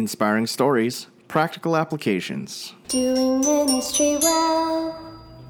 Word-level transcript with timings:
Inspiring 0.00 0.46
stories, 0.46 1.08
practical 1.28 1.76
applications. 1.76 2.72
Doing 2.88 3.40
ministry 3.40 4.16
well. 4.22 4.98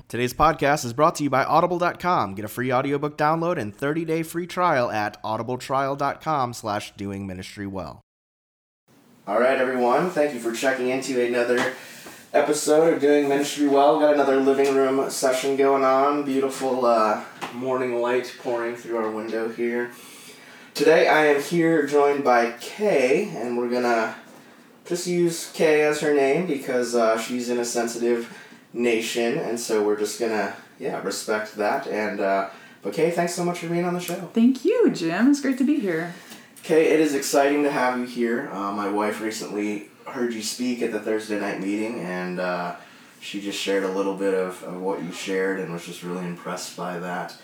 Today's 0.09 0.35
podcast 0.35 0.85
is 0.85 0.93
brought 0.93 1.15
to 1.15 1.23
you 1.23 1.31
by 1.31 1.45
audible.com. 1.45 2.35
Get 2.35 2.45
a 2.45 2.49
free 2.49 2.73
audiobook 2.73 3.17
download 3.17 3.59
and 3.59 3.73
30-day 3.73 4.25
free 4.25 4.49
trial 4.49 4.91
at 4.91 5.23
audibletrial.com 5.23 6.53
slash 6.53 6.93
doing 6.97 7.29
ministry 7.29 7.69
well. 7.69 8.01
All 9.25 9.39
right, 9.39 9.57
everyone. 9.57 10.11
Thank 10.11 10.35
you 10.35 10.41
for 10.41 10.53
checking 10.53 10.89
into 10.89 11.25
another 11.25 11.75
episode 12.33 12.95
of 12.95 13.01
Doing 13.01 13.29
Ministry 13.29 13.69
Well. 13.69 14.01
Got 14.01 14.15
another 14.15 14.41
living 14.41 14.75
room 14.75 15.09
session 15.11 15.57
going 15.57 15.85
on. 15.85 16.25
Beautiful 16.25 16.85
uh, 16.85 17.23
morning 17.55 18.01
light 18.03 18.35
pouring 18.41 18.75
through 18.75 18.97
our 18.97 19.13
window 19.13 19.49
here. 19.49 19.93
Today 20.75 21.07
I 21.07 21.27
am 21.27 21.41
here 21.41 21.87
joined 21.87 22.25
by 22.25 22.53
Kay, 22.59 23.33
and 23.37 23.57
we're 23.57 23.69
gonna 23.69 24.17
just 24.91 25.07
use 25.07 25.51
Kay 25.53 25.83
as 25.83 26.01
her 26.01 26.13
name 26.13 26.47
because 26.47 26.97
uh, 26.97 27.17
she's 27.17 27.49
in 27.49 27.59
a 27.59 27.65
sensitive 27.65 28.37
nation, 28.73 29.39
and 29.39 29.59
so 29.59 29.85
we're 29.85 29.99
just 29.99 30.19
gonna 30.19 30.55
yeah 30.81 31.01
respect 31.03 31.55
that. 31.55 31.87
And 31.87 32.21
uh, 32.21 32.51
but 32.83 32.93
Kay, 32.93 33.13
thanks 33.13 33.35
so 33.35 33.45
much 33.45 33.61
for 33.61 33.69
being 33.69 33.85
on 33.85 33.95
the 33.95 34.01
show. 34.01 34.17
Thank 34.35 34.65
you, 34.65 34.91
Jim. 34.91 35.31
It's 35.31 35.41
great 35.41 35.59
to 35.59 35.65
be 35.65 35.79
here. 35.79 36.13
Kay, 36.65 36.89
it 36.89 36.99
is 36.99 37.15
exciting 37.15 37.63
to 37.63 37.71
have 37.71 37.99
you 37.99 38.05
here. 38.05 38.51
Uh, 38.53 38.73
my 38.73 38.91
wife 38.91 39.21
recently 39.21 39.89
heard 40.07 40.35
you 40.35 40.43
speak 40.43 40.83
at 40.83 40.91
the 40.91 40.99
Thursday 40.99 41.39
night 41.39 41.61
meeting, 41.61 42.01
and 42.01 42.41
uh, 42.41 42.75
she 43.21 43.41
just 43.41 43.61
shared 43.61 43.85
a 43.85 43.93
little 43.93 44.17
bit 44.17 44.35
of, 44.35 44.61
of 44.65 44.81
what 44.81 45.03
you 45.05 45.13
shared 45.13 45.61
and 45.61 45.73
was 45.73 45.87
just 45.87 46.03
really 46.03 46.27
impressed 46.27 46.77
by 46.77 46.99
that. 46.99 47.35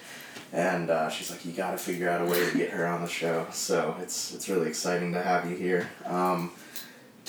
And 0.53 0.91
uh, 0.91 1.11
she's 1.11 1.31
like, 1.31 1.45
you 1.47 1.53
got 1.53 1.71
to 1.71 1.79
figure 1.79 2.09
out 2.09 2.23
a 2.23 2.25
way 2.25 2.51
to 2.51 2.59
get 2.59 2.71
her 2.71 2.87
on 2.87 3.03
the 3.03 3.09
show. 3.09 3.47
So 3.53 3.95
it's 4.01 4.35
it's 4.35 4.49
really 4.49 4.69
exciting 4.69 5.13
to 5.13 5.23
have 5.23 5.49
you 5.49 5.57
here. 5.57 5.89
Um, 6.07 6.51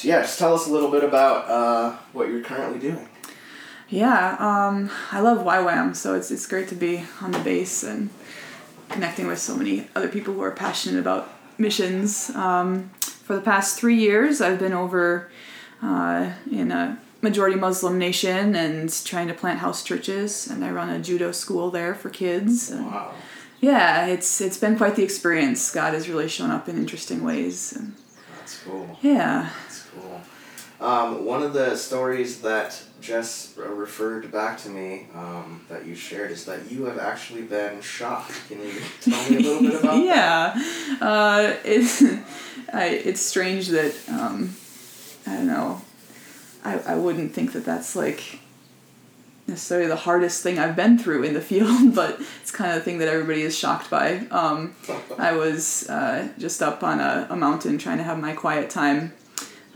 yeah, 0.04 0.22
just 0.22 0.40
tell 0.40 0.54
us 0.54 0.68
a 0.68 0.72
little 0.72 0.92
bit 0.92 1.04
about 1.04 1.50
uh, 1.50 1.98
what 2.14 2.30
you're 2.30 2.44
currently 2.44 2.80
doing. 2.80 3.08
Yeah, 3.90 4.36
um, 4.40 4.90
I 5.12 5.22
love 5.22 5.46
YWAM, 5.46 5.96
so 5.96 6.14
it's, 6.14 6.30
it's 6.30 6.46
great 6.46 6.68
to 6.70 6.76
be 6.76 7.04
on 7.22 7.32
the 7.32 7.40
base 7.40 7.84
and 7.84 8.10
connecting 8.90 9.28
with 9.28 9.40
so 9.40 9.56
many 9.56 9.88
other 9.96 10.10
people 10.10 10.34
who 10.34 10.42
are 10.42 10.52
passionate 10.52 11.00
about 11.00 11.30
missions. 11.58 12.30
Um, 12.32 12.90
for 13.00 13.36
the 13.36 13.42
past 13.42 13.80
three 13.80 13.96
years, 13.96 14.42
I've 14.42 14.60
been 14.60 14.74
over 14.74 15.32
uh, 15.82 16.32
in 16.52 16.72
a 16.72 17.00
majority 17.22 17.56
Muslim 17.58 17.98
nation 17.98 18.56
and 18.56 18.92
trying 19.06 19.28
to 19.30 19.34
plant 19.34 19.60
house 19.60 19.84
churches, 19.84 20.48
and 20.48 20.64
I 20.66 20.70
run 20.72 20.90
a 20.90 21.00
judo 21.00 21.32
school 21.32 21.72
there 21.72 21.96
for 21.96 22.10
kids. 22.10 22.70
And 22.70 22.86
Wow. 22.88 23.14
yeah, 23.62 24.06
it's 24.06 24.40
it's 24.42 24.58
been 24.58 24.78
quite 24.78 24.96
the 24.96 25.04
experience. 25.04 25.72
God 25.72 25.94
has 25.94 26.08
really 26.10 26.28
shown 26.30 26.52
up 26.52 26.68
in 26.70 26.78
interesting 26.78 27.24
ways. 27.24 27.74
And 27.74 27.96
That's 28.38 28.60
cool. 28.64 28.98
yeah. 29.02 29.50
Um, 30.80 31.26
one 31.26 31.42
of 31.42 31.54
the 31.54 31.76
stories 31.76 32.42
that 32.42 32.82
Jess 33.02 33.56
uh, 33.58 33.68
referred 33.70 34.32
back 34.32 34.58
to 34.60 34.70
me 34.70 35.08
that 35.14 35.78
that 35.78 35.86
you 35.86 35.96
shared 35.96 36.32
is 36.32 36.46
that 36.46 36.72
you 36.72 36.86
have 36.86 36.98
actually 37.00 37.44
been 37.44 37.82
shot. 37.82 38.30
Can 38.48 38.62
you 38.62 38.74
tell 39.02 39.30
me 39.30 39.38
a 39.38 39.40
little 39.40 39.62
bit 39.62 39.80
about 39.80 39.82
that? 40.06 40.58
yeah, 41.00 41.06
uh, 41.06 41.56
it's 41.64 42.02
I, 42.74 42.88
it's 42.88 43.22
strange 43.22 43.68
that 43.70 43.96
um, 44.10 44.56
I 45.26 45.36
don't 45.36 45.48
know. 45.48 45.82
I, 46.64 46.80
I 46.80 46.96
wouldn't 46.96 47.34
think 47.34 47.54
that 47.54 47.66
that's 47.66 47.96
like 47.96 48.40
necessarily 49.48 49.88
the 49.88 49.96
hardest 49.96 50.44
thing 50.44 50.60
I've 50.60 50.76
been 50.76 50.98
through 50.98 51.24
in 51.24 51.34
the 51.34 51.42
field, 51.52 51.96
but 51.96 52.20
it's 52.42 52.52
kind 52.52 52.72
of 52.72 52.78
the 52.78 52.84
thing 52.84 52.98
that 53.00 53.08
everybody 53.08 53.42
is 53.42 53.58
shocked 53.58 53.90
by. 53.90 54.18
Um, 54.32 54.76
I 55.18 55.34
was 55.34 55.90
uh, 55.90 56.30
just 56.38 56.62
up 56.62 56.84
on 56.84 57.00
a, 57.00 57.28
a 57.30 57.36
mountain 57.36 57.78
trying 57.78 57.98
to 57.98 58.04
have 58.04 58.20
my 58.20 58.34
quiet 58.34 58.70
time. 58.70 59.14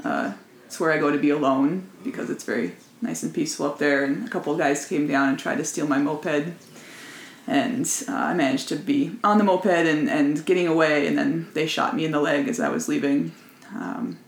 Uh, 0.03 0.33
it's 0.71 0.79
where 0.79 0.93
I 0.93 0.99
go 0.99 1.11
to 1.11 1.17
be 1.17 1.31
alone 1.31 1.89
because 2.01 2.29
it's 2.29 2.45
very 2.45 2.77
nice 3.01 3.23
and 3.23 3.33
peaceful 3.33 3.65
up 3.65 3.77
there. 3.77 4.05
And 4.05 4.25
a 4.25 4.29
couple 4.29 4.55
guys 4.55 4.85
came 4.85 5.05
down 5.05 5.27
and 5.27 5.37
tried 5.37 5.57
to 5.57 5.65
steal 5.65 5.85
my 5.85 5.97
moped. 5.97 6.53
And 7.45 7.85
uh, 8.07 8.13
I 8.13 8.33
managed 8.33 8.69
to 8.69 8.77
be 8.77 9.17
on 9.21 9.37
the 9.37 9.43
moped 9.43 9.65
and, 9.65 10.09
and 10.09 10.45
getting 10.45 10.69
away, 10.69 11.07
and 11.07 11.17
then 11.17 11.49
they 11.55 11.67
shot 11.67 11.93
me 11.93 12.05
in 12.05 12.11
the 12.11 12.21
leg 12.21 12.47
as 12.47 12.61
I 12.61 12.69
was 12.69 12.87
leaving. 12.87 13.33
Um, 13.75 14.19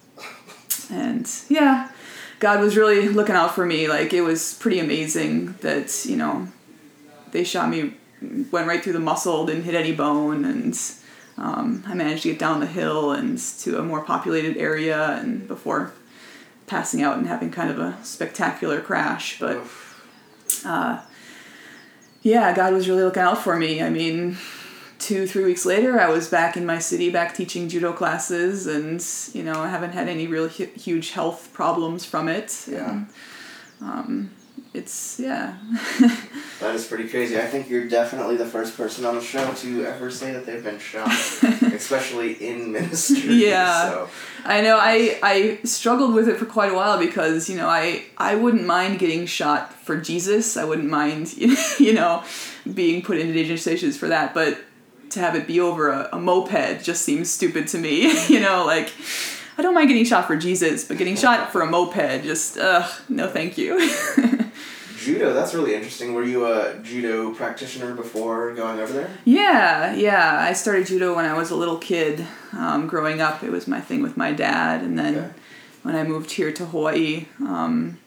and 0.91 1.31
yeah, 1.47 1.89
God 2.39 2.59
was 2.59 2.75
really 2.75 3.07
looking 3.07 3.35
out 3.35 3.55
for 3.55 3.65
me. 3.65 3.87
Like, 3.87 4.11
it 4.11 4.23
was 4.23 4.55
pretty 4.55 4.79
amazing 4.79 5.53
that, 5.61 6.05
you 6.05 6.17
know, 6.17 6.49
they 7.31 7.45
shot 7.45 7.69
me, 7.69 7.93
went 8.51 8.67
right 8.67 8.83
through 8.83 8.91
the 8.91 8.99
muscle, 8.99 9.45
didn't 9.45 9.63
hit 9.63 9.75
any 9.75 9.93
bone, 9.93 10.43
and 10.43 10.77
um, 11.37 11.85
I 11.87 11.93
managed 11.93 12.23
to 12.23 12.31
get 12.31 12.39
down 12.39 12.59
the 12.59 12.67
hill 12.67 13.13
and 13.13 13.39
to 13.59 13.79
a 13.79 13.81
more 13.81 14.01
populated 14.01 14.57
area, 14.57 15.17
and 15.21 15.47
before 15.47 15.93
passing 16.73 17.03
out 17.03 17.19
and 17.19 17.27
having 17.27 17.51
kind 17.51 17.69
of 17.69 17.77
a 17.77 17.95
spectacular 18.01 18.81
crash. 18.81 19.39
But 19.39 19.61
uh, 20.65 21.01
yeah, 22.23 22.55
God 22.55 22.73
was 22.73 22.89
really 22.89 23.03
looking 23.03 23.21
out 23.21 23.37
for 23.37 23.55
me. 23.57 23.79
I 23.83 23.91
mean, 23.91 24.37
two, 24.97 25.27
three 25.27 25.43
weeks 25.43 25.67
later, 25.67 25.99
I 25.99 26.09
was 26.09 26.29
back 26.29 26.57
in 26.57 26.65
my 26.65 26.79
city, 26.79 27.11
back 27.11 27.35
teaching 27.35 27.69
judo 27.69 27.93
classes, 27.93 28.65
and 28.65 29.05
you 29.35 29.43
know, 29.43 29.61
I 29.61 29.67
haven't 29.67 29.91
had 29.91 30.09
any 30.09 30.25
real 30.25 30.47
hu- 30.47 30.73
huge 30.75 31.11
health 31.11 31.53
problems 31.53 32.05
from 32.05 32.27
it. 32.27 32.65
Yeah. 32.67 32.89
And, 32.89 33.07
um, 33.79 34.31
it's 34.73 35.19
yeah. 35.19 35.57
That 36.59 36.75
is 36.75 36.85
pretty 36.87 37.09
crazy. 37.09 37.37
I 37.37 37.45
think 37.45 37.69
you're 37.69 37.89
definitely 37.89 38.37
the 38.37 38.45
first 38.45 38.77
person 38.77 39.03
on 39.03 39.15
the 39.15 39.21
show 39.21 39.53
to 39.53 39.85
ever 39.85 40.09
say 40.09 40.31
that 40.31 40.45
they've 40.45 40.63
been 40.63 40.79
shot, 40.79 41.09
especially 41.73 42.35
in 42.35 42.71
ministry. 42.71 43.33
Yeah. 43.43 43.89
So, 43.89 44.09
I 44.45 44.61
know 44.61 44.77
I 44.79 45.19
I 45.21 45.59
struggled 45.65 46.13
with 46.13 46.29
it 46.29 46.37
for 46.37 46.45
quite 46.45 46.71
a 46.71 46.73
while 46.73 46.97
because 46.97 47.49
you 47.49 47.57
know 47.57 47.67
I 47.67 48.05
I 48.17 48.35
wouldn't 48.35 48.65
mind 48.65 48.99
getting 48.99 49.25
shot 49.25 49.73
for 49.73 49.97
Jesus. 49.97 50.55
I 50.55 50.63
wouldn't 50.63 50.89
mind 50.89 51.33
you 51.37 51.93
know 51.93 52.23
being 52.73 53.01
put 53.01 53.17
into 53.17 53.33
dangerous 53.33 53.63
situations 53.63 53.97
for 53.97 54.07
that, 54.07 54.33
but 54.33 54.57
to 55.09 55.19
have 55.19 55.35
it 55.35 55.45
be 55.45 55.59
over 55.59 55.89
a, 55.89 56.09
a 56.13 56.19
moped 56.19 56.81
just 56.83 57.03
seems 57.03 57.29
stupid 57.29 57.67
to 57.67 57.77
me. 57.77 58.09
you 58.29 58.39
know, 58.39 58.65
like 58.65 58.93
I 59.57 59.61
don't 59.61 59.73
mind 59.73 59.89
getting 59.89 60.05
shot 60.05 60.27
for 60.27 60.37
Jesus, 60.37 60.85
but 60.85 60.97
getting 60.97 61.17
shot 61.17 61.51
for 61.51 61.61
a 61.61 61.69
moped 61.69 62.23
just 62.23 62.57
ugh 62.57 62.89
no 63.09 63.27
thank 63.27 63.57
you. 63.57 63.79
Judo, 65.03 65.33
that's 65.33 65.53
really 65.53 65.75
interesting. 65.75 66.13
Were 66.13 66.23
you 66.23 66.45
a 66.45 66.79
judo 66.83 67.33
practitioner 67.33 67.93
before 67.93 68.53
going 68.53 68.79
over 68.79 68.91
there? 68.93 69.09
Yeah, 69.25 69.93
yeah. 69.95 70.37
I 70.39 70.53
started 70.53 70.87
judo 70.87 71.15
when 71.15 71.25
I 71.25 71.37
was 71.37 71.51
a 71.51 71.55
little 71.55 71.77
kid. 71.77 72.25
Um, 72.53 72.87
growing 72.87 73.21
up, 73.21 73.43
it 73.43 73.51
was 73.51 73.67
my 73.67 73.81
thing 73.81 74.01
with 74.01 74.15
my 74.17 74.31
dad, 74.31 74.81
and 74.81 74.97
then 74.97 75.15
Okay. 75.17 75.29
when 75.83 75.95
I 75.95 76.03
moved 76.03 76.31
here 76.31 76.51
to 76.51 76.65
Hawaii, 76.65 77.25
um, 77.41 77.97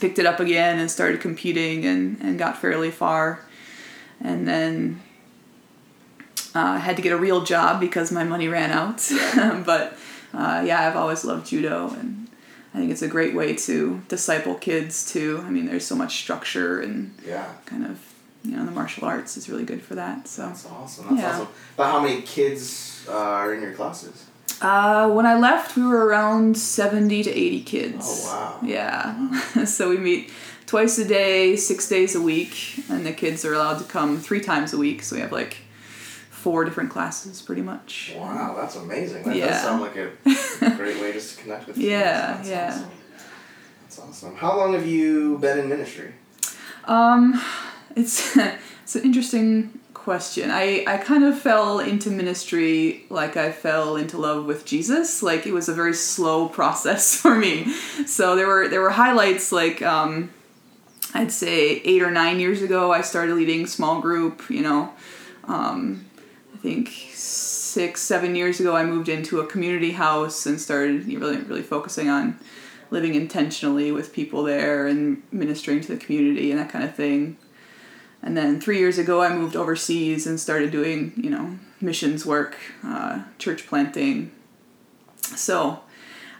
picked 0.00 0.18
it 0.18 0.26
up 0.26 0.40
again 0.40 0.78
and 0.78 0.90
started 0.90 1.20
competing 1.20 1.84
and, 1.84 2.20
and 2.20 2.38
got 2.38 2.58
fairly 2.60 2.90
far. 2.90 3.40
And 4.20 4.46
then 4.46 5.00
uh, 6.54 6.78
had 6.78 6.96
to 6.96 7.02
get 7.02 7.12
a 7.12 7.16
real 7.18 7.42
job 7.44 7.80
because 7.80 8.12
my 8.12 8.24
money 8.24 8.48
ran 8.48 8.70
out. 8.70 9.02
but 9.66 9.96
uh, 10.32 10.62
yeah, 10.66 10.86
I've 10.88 10.96
always 10.96 11.24
loved 11.24 11.46
judo, 11.46 11.88
and 11.98 12.23
I 12.74 12.78
think 12.78 12.90
it's 12.90 13.02
a 13.02 13.08
great 13.08 13.34
way 13.34 13.54
to 13.54 14.02
disciple 14.08 14.56
kids 14.56 15.10
too. 15.12 15.42
I 15.46 15.50
mean, 15.50 15.66
there's 15.66 15.86
so 15.86 15.94
much 15.94 16.16
structure 16.16 16.80
and 16.80 17.14
Yeah. 17.26 17.46
kind 17.66 17.86
of 17.86 17.98
you 18.42 18.56
know 18.56 18.64
the 18.66 18.72
martial 18.72 19.06
arts 19.06 19.36
is 19.38 19.48
really 19.48 19.64
good 19.64 19.80
for 19.82 19.94
that. 19.94 20.28
So. 20.28 20.42
That's 20.46 20.66
awesome. 20.66 21.06
That's 21.10 21.20
Yeah. 21.22 21.30
awesome. 21.32 21.48
But 21.76 21.90
how 21.90 22.00
many 22.00 22.20
kids 22.22 23.06
uh, 23.08 23.12
are 23.16 23.54
in 23.54 23.62
your 23.62 23.72
classes? 23.72 24.24
Uh, 24.60 25.08
when 25.10 25.24
I 25.26 25.36
left, 25.38 25.76
we 25.76 25.82
were 25.82 26.04
around 26.04 26.56
70 26.58 27.22
to 27.24 27.30
80 27.30 27.60
kids. 27.62 28.06
Oh, 28.06 28.60
wow. 28.62 28.68
Yeah. 28.68 29.64
so 29.64 29.88
we 29.88 29.96
meet 29.96 30.30
twice 30.66 30.98
a 30.98 31.04
day, 31.04 31.56
six 31.56 31.88
days 31.88 32.14
a 32.14 32.20
week, 32.20 32.84
and 32.90 33.04
the 33.06 33.12
kids 33.12 33.44
are 33.44 33.54
allowed 33.54 33.78
to 33.78 33.84
come 33.84 34.18
three 34.20 34.40
times 34.40 34.72
a 34.72 34.76
week. 34.76 35.02
So 35.02 35.16
we 35.16 35.22
have 35.22 35.32
like 35.32 35.56
four 36.44 36.66
different 36.66 36.90
classes 36.90 37.40
pretty 37.40 37.62
much. 37.62 38.12
Wow, 38.14 38.54
that's 38.60 38.76
amazing. 38.76 39.22
That 39.22 39.34
does 39.34 39.62
sound 39.62 39.80
like 39.80 39.96
a 39.96 40.10
great 40.76 41.00
way 41.00 41.10
just 41.10 41.38
to 41.38 41.42
connect 41.42 41.66
with 41.66 41.78
Yeah, 41.78 42.42
students. 42.42 42.48
That's 42.50 42.50
yeah. 42.50 42.68
Awesome. 42.68 42.90
That's 43.82 43.98
awesome. 43.98 44.36
How 44.36 44.54
long 44.58 44.74
have 44.74 44.86
you 44.86 45.38
been 45.38 45.58
in 45.58 45.70
ministry? 45.70 46.12
Um, 46.84 47.40
it's 47.96 48.36
it's 48.82 48.94
an 48.94 49.04
interesting 49.04 49.80
question. 49.94 50.50
I 50.50 50.84
I 50.86 50.98
kind 50.98 51.24
of 51.24 51.38
fell 51.38 51.78
into 51.78 52.10
ministry 52.10 53.06
like 53.08 53.38
I 53.38 53.50
fell 53.50 53.96
into 53.96 54.18
love 54.18 54.44
with 54.44 54.66
Jesus. 54.66 55.22
Like 55.22 55.46
it 55.46 55.54
was 55.54 55.70
a 55.70 55.74
very 55.74 55.94
slow 55.94 56.46
process 56.58 57.16
for 57.16 57.34
me. 57.34 57.72
So 58.04 58.36
there 58.36 58.46
were 58.46 58.68
there 58.68 58.82
were 58.82 58.90
highlights 58.90 59.50
like 59.50 59.80
um, 59.80 60.28
I'd 61.14 61.32
say 61.32 61.80
eight 61.90 62.02
or 62.02 62.10
nine 62.10 62.38
years 62.38 62.60
ago 62.60 62.92
I 62.92 63.00
started 63.00 63.34
leading 63.34 63.66
small 63.66 64.02
group. 64.02 64.50
You 64.50 64.60
know, 64.60 64.92
um, 65.44 66.04
think 66.64 66.88
six 67.12 68.00
seven 68.00 68.34
years 68.34 68.58
ago 68.58 68.74
I 68.74 68.84
moved 68.84 69.10
into 69.10 69.38
a 69.38 69.46
community 69.46 69.92
house 69.92 70.46
and 70.46 70.58
started 70.58 71.06
really 71.06 71.36
really 71.36 71.62
focusing 71.62 72.08
on 72.08 72.38
living 72.90 73.14
intentionally 73.14 73.92
with 73.92 74.14
people 74.14 74.42
there 74.42 74.86
and 74.86 75.22
ministering 75.30 75.82
to 75.82 75.88
the 75.88 75.98
community 75.98 76.50
and 76.50 76.58
that 76.58 76.70
kind 76.70 76.84
of 76.84 76.94
thing. 76.94 77.36
And 78.22 78.34
then 78.34 78.60
three 78.60 78.78
years 78.78 78.96
ago, 78.96 79.20
I 79.20 79.34
moved 79.34 79.54
overseas 79.54 80.26
and 80.26 80.40
started 80.40 80.70
doing, 80.70 81.12
you 81.16 81.28
know, 81.28 81.58
missions 81.80 82.24
work, 82.24 82.56
uh, 82.82 83.24
church 83.38 83.66
planting. 83.66 84.32
So 85.36 85.80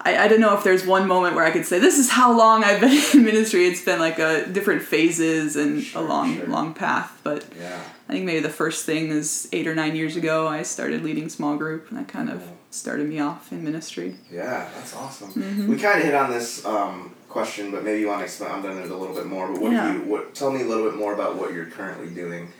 I, 0.07 0.25
I 0.25 0.29
don't 0.29 0.41
know 0.41 0.55
if 0.57 0.63
there's 0.65 0.85
one 0.87 1.09
moment 1.09 1.35
where 1.35 1.45
I 1.45 1.51
could 1.51 1.65
say 1.67 1.79
this 1.79 1.99
is 1.99 2.11
how 2.11 2.37
long 2.37 2.63
I've 2.63 2.81
been 2.81 3.01
in 3.15 3.25
ministry. 3.25 3.67
It's 3.67 3.81
been 3.85 3.99
like 3.99 4.19
a 4.19 4.47
different 4.47 4.83
phases 4.83 5.57
and 5.57 5.83
Sure, 5.83 6.03
a 6.03 6.05
long 6.05 6.37
sure. 6.37 6.47
long 6.47 6.75
path. 6.75 7.19
But 7.23 7.45
Yeah. 7.59 7.81
I 8.09 8.13
think 8.13 8.27
maybe 8.27 8.41
the 8.41 8.51
first 8.51 8.85
thing 8.85 9.09
is 9.09 9.49
eight 9.53 9.67
or 9.67 9.75
nine 9.75 9.97
years 9.97 10.15
ago 10.17 10.47
I 10.47 10.63
started 10.63 11.03
leading 11.03 11.29
small 11.31 11.57
group 11.57 11.89
and 11.89 11.99
that 11.99 12.07
kind 12.09 12.29
of 12.29 12.43
started 12.71 13.09
me 13.09 13.19
off 13.19 13.51
in 13.51 13.65
ministry. 13.65 14.17
Yeah, 14.31 14.69
that's 14.77 14.95
awesome. 14.95 15.31
Mm-hmm. 15.33 15.69
We 15.69 15.77
kind 15.79 15.99
of 16.01 16.05
hit 16.05 16.15
on 16.15 16.31
this 16.31 16.65
um, 16.67 17.15
question, 17.31 17.71
but 17.71 17.83
maybe 17.83 18.01
you 18.01 18.09
want 18.09 18.21
to 18.21 18.25
expand 18.25 18.67
on 18.67 18.77
it 18.79 18.91
a 18.91 18.97
little 18.97 19.15
bit 19.15 19.27
more. 19.27 19.49
But 19.51 19.61
what 19.63 19.73
Yeah. 19.73 19.91
do 19.93 19.99
you? 20.01 20.05
What? 20.05 20.35
Tell 20.35 20.51
me 20.51 20.61
a 20.63 20.67
little 20.67 20.85
bit 20.85 20.97
more 20.99 21.15
about 21.15 21.37
what 21.37 21.55
you're 21.55 21.67
currently 21.67 22.09
doing 22.09 22.53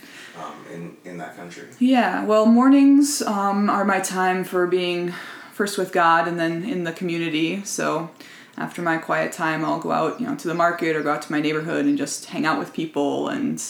um, 0.43 0.55
in 0.73 0.97
in 1.05 1.19
that 1.19 1.37
country. 1.37 1.65
Yeah, 1.79 2.25
well, 2.25 2.47
mornings 2.47 3.21
um, 3.23 3.69
are 3.69 3.85
my 3.85 4.01
time 4.01 4.45
for 4.45 4.67
being 4.67 5.13
first 5.55 5.79
with 5.79 5.93
God 5.93 6.27
and 6.27 6.39
then 6.39 6.65
in 6.65 6.85
the 6.85 6.93
community. 6.93 7.65
So 7.65 8.11
after 8.57 8.83
my 8.83 8.99
quiet 8.99 9.33
time, 9.33 9.65
I'll 9.65 9.81
go 9.81 9.93
out, 9.93 10.21
you 10.21 10.27
know, 10.27 10.35
to 10.35 10.49
the 10.49 10.55
market 10.55 10.97
or 10.97 11.03
go 11.03 11.13
out 11.13 11.23
to 11.23 11.33
my 11.33 11.41
neighborhood 11.41 11.87
and 11.87 11.97
just 11.97 12.27
hang 12.27 12.45
out 12.45 12.59
with 12.59 12.73
people. 12.73 13.29
And 13.29 13.63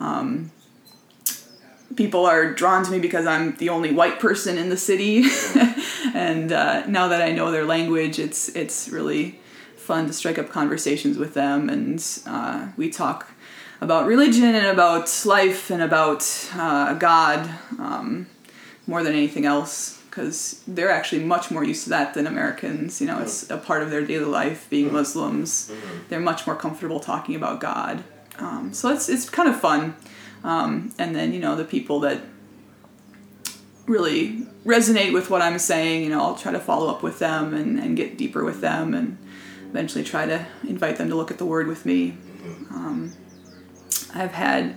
um, 0.00 0.50
people 1.96 2.24
are 2.24 2.52
drawn 2.52 2.84
to 2.84 2.90
me 2.90 2.98
because 2.98 3.26
I'm 3.26 3.56
the 3.56 3.68
only 3.68 3.92
white 3.92 4.18
person 4.18 4.56
in 4.56 4.70
the 4.70 4.76
city. 4.76 5.24
and 6.14 6.50
uh, 6.50 6.86
now 6.86 7.08
that 7.08 7.20
I 7.20 7.32
know 7.32 7.50
their 7.50 7.66
language, 7.66 8.18
it's 8.18 8.48
it's 8.50 8.88
really 8.88 9.38
fun 9.76 10.06
to 10.06 10.12
strike 10.12 10.38
up 10.38 10.50
conversations 10.50 11.16
with 11.16 11.32
them, 11.34 11.70
and 11.70 12.04
uh, 12.26 12.68
we 12.76 12.90
talk 12.90 13.30
about 13.80 14.06
religion 14.06 14.54
and 14.54 14.66
about 14.66 15.24
life 15.24 15.70
and 15.70 15.82
about 15.82 16.50
uh, 16.54 16.94
God 16.94 17.48
um, 17.78 18.26
more 18.86 19.02
than 19.02 19.14
anything 19.14 19.46
else 19.46 19.97
because 20.18 20.60
they're 20.66 20.90
actually 20.90 21.22
much 21.22 21.48
more 21.48 21.62
used 21.62 21.84
to 21.84 21.90
that 21.90 22.12
than 22.14 22.26
Americans. 22.26 23.00
You 23.00 23.06
know, 23.06 23.20
it's 23.20 23.48
a 23.50 23.56
part 23.56 23.84
of 23.84 23.90
their 23.90 24.04
daily 24.04 24.24
life 24.24 24.68
being 24.68 24.92
Muslims. 24.92 25.70
They're 26.08 26.18
much 26.18 26.44
more 26.44 26.56
comfortable 26.56 26.98
talking 26.98 27.36
about 27.36 27.60
God. 27.60 28.02
Um, 28.38 28.74
so 28.74 28.88
it's 28.88 29.08
it's 29.08 29.30
kind 29.30 29.48
of 29.48 29.60
fun. 29.60 29.94
Um, 30.42 30.92
and 30.98 31.14
then 31.14 31.32
you 31.32 31.38
know 31.38 31.54
the 31.54 31.64
people 31.64 32.00
that 32.00 32.20
really 33.86 34.46
resonate 34.66 35.12
with 35.12 35.30
what 35.30 35.40
I'm 35.40 35.58
saying, 35.58 36.02
you 36.02 36.10
know, 36.10 36.20
I'll 36.20 36.34
try 36.34 36.50
to 36.52 36.60
follow 36.60 36.90
up 36.90 37.02
with 37.02 37.20
them 37.20 37.54
and, 37.54 37.78
and 37.78 37.96
get 37.96 38.18
deeper 38.18 38.44
with 38.44 38.60
them 38.60 38.94
and 38.94 39.16
eventually 39.70 40.04
try 40.04 40.26
to 40.26 40.46
invite 40.64 40.96
them 40.96 41.08
to 41.08 41.14
look 41.14 41.30
at 41.30 41.38
the 41.38 41.46
word 41.46 41.68
with 41.68 41.86
me. 41.86 42.18
Um, 42.70 43.12
I've 44.14 44.32
had 44.32 44.76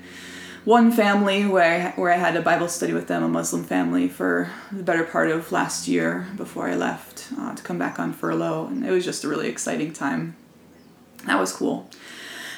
one 0.65 0.91
family 0.91 1.45
where 1.45 1.87
I, 1.87 1.99
where 1.99 2.11
I 2.11 2.17
had 2.17 2.35
a 2.35 2.41
Bible 2.41 2.67
study 2.67 2.93
with 2.93 3.07
them, 3.07 3.23
a 3.23 3.27
Muslim 3.27 3.63
family, 3.63 4.07
for 4.07 4.51
the 4.71 4.83
better 4.83 5.03
part 5.03 5.29
of 5.29 5.51
last 5.51 5.87
year 5.87 6.27
before 6.35 6.69
I 6.69 6.75
left 6.75 7.29
uh, 7.37 7.55
to 7.55 7.63
come 7.63 7.79
back 7.79 7.99
on 7.99 8.13
furlough, 8.13 8.67
and 8.67 8.85
it 8.85 8.91
was 8.91 9.05
just 9.05 9.23
a 9.23 9.27
really 9.27 9.47
exciting 9.47 9.91
time. 9.91 10.35
That 11.25 11.39
was 11.39 11.53
cool. 11.53 11.89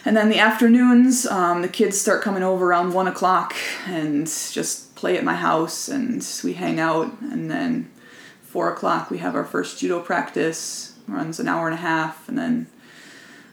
And 0.06 0.18
then 0.18 0.30
the 0.30 0.40
afternoons, 0.40 1.26
um, 1.26 1.62
the 1.62 1.70
kids 1.70 2.00
start 2.00 2.22
coming 2.22 2.44
over 2.44 2.66
around 2.66 2.94
one 2.94 3.08
o'clock 3.08 3.56
and 3.88 4.28
just 4.28 4.96
play 4.96 5.18
at 5.18 5.24
my 5.24 5.36
house, 5.36 5.88
and 5.88 6.26
we 6.44 6.54
hang 6.54 6.80
out. 6.80 7.14
And 7.22 7.50
then 7.50 7.90
four 8.42 8.72
o'clock, 8.72 9.10
we 9.10 9.20
have 9.20 9.36
our 9.36 9.46
first 9.46 9.80
judo 9.80 10.02
practice. 10.02 10.90
Runs 11.06 11.38
an 11.40 11.50
hour 11.50 11.68
and 11.68 11.74
a 11.74 11.82
half, 11.82 12.30
and 12.30 12.38
then 12.38 12.68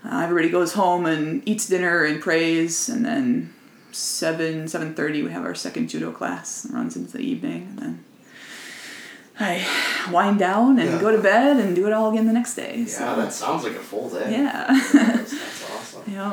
uh, 0.04 0.20
everybody 0.20 0.48
goes 0.48 0.74
home 0.74 1.04
and 1.04 1.42
eats 1.48 1.66
dinner 1.66 2.04
and 2.04 2.20
prays, 2.20 2.88
and 2.88 3.04
then 3.04 3.52
seven 3.92 4.68
seven 4.68 4.94
thirty 4.94 5.22
we 5.22 5.30
have 5.30 5.44
our 5.44 5.54
second 5.54 5.88
judo 5.88 6.12
class. 6.12 6.64
It 6.64 6.72
runs 6.72 6.96
into 6.96 7.12
the 7.12 7.20
evening, 7.22 7.66
and 7.70 7.78
then 7.78 8.04
I 9.38 9.66
wind 10.12 10.38
down 10.38 10.78
and 10.78 10.90
Yeah. 10.90 11.00
go 11.00 11.10
to 11.10 11.18
bed 11.22 11.56
and 11.58 11.74
do 11.74 11.86
it 11.86 11.92
all 11.92 12.10
again 12.10 12.26
the 12.26 12.32
next 12.32 12.54
day. 12.56 12.80
Yeah, 12.80 12.86
so, 12.86 13.16
that 13.16 13.32
sounds 13.32 13.64
like 13.64 13.72
a 13.74 13.80
full 13.80 14.10
day. 14.10 14.30
yeah, 14.30 14.66
that's, 14.92 15.32
that's 15.32 15.70
awesome. 15.70 16.02
yeah. 16.12 16.32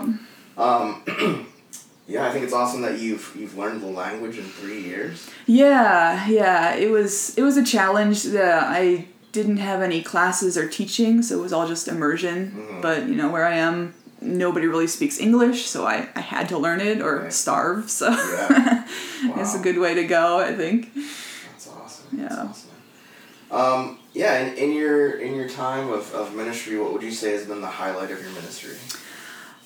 Um, 0.57 1.48
yeah, 2.07 2.25
I 2.27 2.31
think 2.31 2.44
it's 2.44 2.54
awesome 2.54 2.81
that 2.81 3.00
you've 3.00 3.33
you've 3.39 3.57
learned 3.57 3.81
the 3.81 3.88
language 3.88 4.38
in 4.38 4.44
three 4.45 4.81
years. 4.81 5.30
Yeah, 5.45 6.27
yeah. 6.27 6.75
It 6.75 6.89
was 6.92 7.38
it 7.38 7.44
was 7.44 7.56
a 7.57 7.63
challenge. 7.63 8.24
that 8.24 8.63
I 8.65 9.06
didn't 9.31 9.57
have 9.57 9.81
any 9.81 10.01
classes 10.01 10.57
or 10.57 10.68
teaching, 10.68 11.21
so 11.21 11.38
it 11.38 11.42
was 11.42 11.53
all 11.53 11.68
just 11.68 11.88
immersion. 11.88 12.51
Mhm. 12.57 12.81
But 12.81 13.07
you 13.07 13.15
know 13.15 13.30
where 13.30 13.45
I 13.45 13.56
am, 13.56 13.94
nobody 14.22 14.68
really 14.68 14.88
speaks 14.88 15.19
English, 15.19 15.66
so 15.68 15.86
I, 15.86 16.08
I 16.16 16.22
had 16.22 16.50
to 16.50 16.58
learn 16.58 16.81
it 16.81 17.02
or 17.02 17.22
Right. 17.24 17.34
starve. 17.34 17.90
So 17.90 18.10
Yeah. 18.10 18.84
it's 19.38 19.56
a 19.56 19.60
good 19.60 19.78
way 19.78 19.94
to 19.96 20.04
go, 20.06 20.40
I 20.40 20.54
think. 20.56 20.94
That's 20.94 21.68
awesome. 21.69 22.06
That's 22.14 22.36
Yeah. 22.36 22.44
awesome. 22.50 22.69
Um, 23.50 24.00
yeah, 24.14 24.40
in, 24.40 24.56
in 24.58 24.72
your 24.74 25.12
in 25.19 25.36
your 25.36 25.48
time 25.48 25.90
of, 25.90 26.14
of 26.14 26.36
ministry, 26.36 26.78
what 26.78 26.92
would 26.94 27.02
you 27.04 27.12
say 27.12 27.31
has 27.31 27.46
been 27.46 27.62
the 27.62 27.68
highlight 27.68 28.12
of 28.12 28.22
your 28.22 28.31
ministry? 28.31 28.75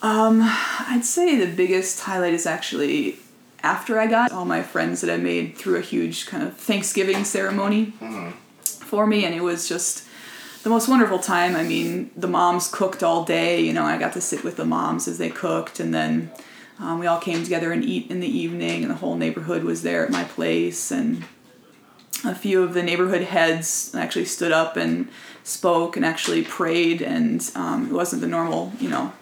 Um, 0.04 0.42
I'd 0.44 1.06
say 1.06 1.36
the 1.36 1.52
biggest 1.52 2.02
highlight 2.02 2.34
is 2.34 2.46
actually 2.46 3.18
after 3.64 4.00
I 4.00 4.08
got 4.08 4.32
all 4.32 4.46
my 4.46 4.62
friends 4.64 5.02
that 5.02 5.12
I 5.12 5.18
made 5.18 5.56
through 5.58 5.78
a 5.78 5.82
huge 5.82 6.26
kind 6.26 6.44
of 6.44 6.58
Thanksgiving 6.58 7.24
ceremony 7.24 7.94
Mhm. 8.02 8.34
for 8.64 9.06
me, 9.08 9.26
and 9.26 9.34
it 9.36 9.42
was 9.44 9.68
just 9.70 10.04
the 10.64 10.70
most 10.70 10.88
wonderful 10.88 11.20
time. 11.20 11.56
I 11.56 11.64
mean, 11.64 12.12
the 12.16 12.28
moms 12.28 12.68
cooked 12.68 13.04
all 13.04 13.24
day. 13.24 13.62
You 13.62 13.74
know, 13.74 13.84
I 13.84 13.98
got 13.98 14.14
to 14.14 14.22
sit 14.22 14.44
with 14.44 14.58
the 14.58 14.66
moms 14.66 15.08
as 15.08 15.18
they 15.18 15.30
cooked, 15.30 15.80
and 15.80 15.94
then 15.94 16.32
um, 16.80 17.00
we 17.00 17.08
all 17.08 17.20
came 17.20 17.44
together 17.44 17.72
and 17.72 17.84
eat 17.84 18.10
in 18.10 18.20
the 18.20 18.28
evening, 18.28 18.84
and 18.84 18.92
the 18.92 18.96
whole 18.96 19.16
neighborhood 19.16 19.64
was 19.64 19.84
there 19.84 20.06
at 20.06 20.12
my 20.12 20.24
place, 20.24 20.92
and 20.92 21.24
a 22.24 22.36
few 22.36 22.62
of 22.62 22.74
the 22.74 22.84
neighborhood 22.84 23.24
heads 23.24 23.94
actually 23.96 24.26
stood 24.26 24.52
up 24.52 24.78
and 24.78 25.08
spoke 25.44 25.96
and 25.96 26.06
actually 26.06 26.44
prayed, 26.44 27.02
and 27.02 27.52
um, 27.56 27.88
it 27.88 27.94
wasn't 27.94 28.22
the 28.22 28.28
normal, 28.28 28.72
you 28.80 28.90
know, 28.90 29.14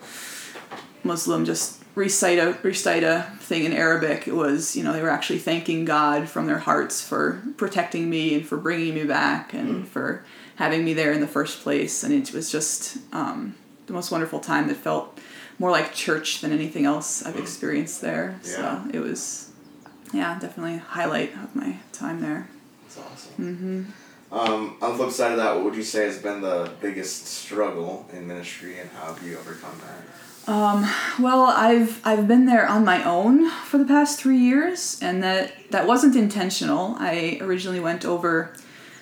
Muslim 1.03 1.45
just 1.45 1.81
recite 1.95 2.37
a 2.37 2.57
recite 2.63 3.03
a 3.03 3.31
thing 3.39 3.63
in 3.63 3.73
Arabic. 3.73 4.27
It 4.27 4.35
was 4.35 4.75
you 4.75 4.83
know 4.83 4.93
they 4.93 5.01
were 5.01 5.09
actually 5.09 5.39
thanking 5.39 5.85
God 5.85 6.29
from 6.29 6.45
their 6.45 6.59
hearts 6.59 7.01
for 7.01 7.41
protecting 7.57 8.09
me 8.09 8.35
and 8.35 8.45
for 8.45 8.57
bringing 8.57 8.93
me 8.93 9.05
back 9.05 9.53
and 9.53 9.87
for 9.87 10.23
having 10.59 10.83
me 10.83 10.93
there 10.93 11.13
in 11.13 11.21
the 11.21 11.27
first 11.27 11.61
place. 11.61 12.03
And 12.03 12.13
it 12.13 12.33
was 12.33 12.51
just 12.51 12.97
um, 13.13 13.55
the 13.87 13.93
most 13.93 14.11
wonderful 14.11 14.41
time 14.41 14.67
that 14.67 14.75
felt 14.75 15.17
more 15.57 15.71
like 15.71 15.93
church 15.93 16.41
than 16.41 16.51
anything 16.51 16.85
else 16.85 17.25
I've 17.25 17.37
experienced 17.37 18.01
there. 18.01 18.39
Yeah. 18.43 18.49
So 18.51 18.89
it 18.93 18.99
was 18.99 19.51
yeah 20.13 20.37
definitely 20.39 20.75
a 20.75 20.79
highlight 20.79 21.33
of 21.33 21.55
my 21.55 21.77
time 21.91 22.21
there. 22.21 22.49
That's 22.83 22.99
awesome. 22.99 23.33
Mm-hmm. 23.39 24.33
Um, 24.37 24.77
on 24.81 24.91
the 24.91 24.97
flip 24.97 25.11
side 25.11 25.31
of 25.31 25.37
that, 25.37 25.55
what 25.55 25.65
would 25.65 25.75
you 25.75 25.83
say 25.83 26.03
has 26.03 26.19
been 26.19 26.41
the 26.41 26.71
biggest 26.81 27.25
struggle 27.25 28.07
in 28.13 28.27
ministry, 28.27 28.79
and 28.79 28.89
how 28.91 29.13
have 29.13 29.25
you 29.25 29.37
overcome 29.39 29.79
that? 29.81 30.51
Um, 30.51 30.85
well, 31.19 31.45
I've 31.45 31.99
I've 32.05 32.27
been 32.27 32.45
there 32.45 32.67
on 32.67 32.85
my 32.85 33.03
own 33.03 33.49
for 33.49 33.77
the 33.77 33.85
past 33.85 34.19
three 34.19 34.37
years, 34.37 34.99
and 35.01 35.23
that 35.23 35.53
that 35.71 35.87
wasn't 35.87 36.15
intentional. 36.15 36.95
I 36.99 37.39
originally 37.41 37.79
went 37.79 38.05
over 38.05 38.53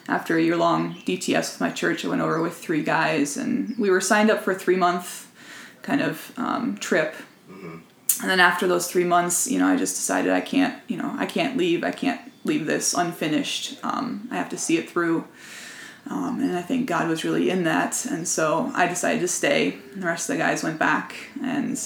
after 0.08 0.38
a 0.38 0.42
year 0.42 0.58
long 0.58 0.96
DTS 0.96 1.54
with 1.54 1.62
my 1.62 1.70
church. 1.70 2.06
I 2.06 2.08
went 2.08 2.22
over 2.22 2.42
with 2.42 2.58
three 2.58 2.84
guys, 2.84 3.38
and 3.38 3.76
we 3.78 3.90
were 3.90 4.02
signed 4.02 4.32
up 4.32 4.44
for 4.44 4.52
a 4.52 4.56
three 4.56 4.76
month 4.76 5.32
kind 5.82 6.02
of 6.02 6.34
um, 6.38 6.78
trip. 6.78 7.16
And 8.22 8.30
then 8.30 8.40
after 8.40 8.68
those 8.68 8.90
three 8.90 9.04
months, 9.04 9.50
you 9.50 9.60
know, 9.60 9.68
I 9.68 9.78
just 9.78 9.96
decided 9.96 10.32
I 10.32 10.42
can't, 10.42 10.76
you 10.88 10.98
know, 10.98 11.14
I 11.18 11.26
can't 11.26 11.56
leave. 11.56 11.84
I 11.84 11.92
can't 11.92 12.20
leave 12.44 12.66
this 12.66 12.94
unfinished. 12.94 13.78
Um, 13.84 14.28
I 14.32 14.36
have 14.36 14.50
to 14.50 14.58
see 14.58 14.78
it 14.78 14.90
through. 14.90 15.28
Um, 16.10 16.40
and 16.42 16.58
I 16.58 16.62
think 16.62 16.88
God 16.88 17.08
was 17.10 17.24
really 17.24 17.50
in 17.50 17.64
that. 17.66 18.06
And 18.06 18.28
so 18.28 18.72
I 18.74 18.88
decided 18.88 19.20
to 19.22 19.28
stay. 19.28 19.78
And 19.94 20.02
the 20.02 20.08
rest 20.08 20.30
of 20.30 20.38
the 20.38 20.42
guys 20.42 20.64
went 20.64 20.80
back. 20.80 21.16
And 21.44 21.78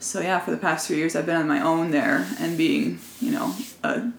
so, 0.00 0.20
yeah, 0.20 0.40
for 0.40 0.50
the 0.50 0.56
past 0.56 0.86
three 0.86 0.96
years, 0.96 1.16
I've 1.16 1.26
been 1.26 1.36
on 1.36 1.48
my 1.48 1.60
own 1.60 1.92
there 1.92 2.26
and 2.38 2.58
being, 2.58 2.98
you 3.20 3.30
know, 3.30 3.54
a 3.82 4.10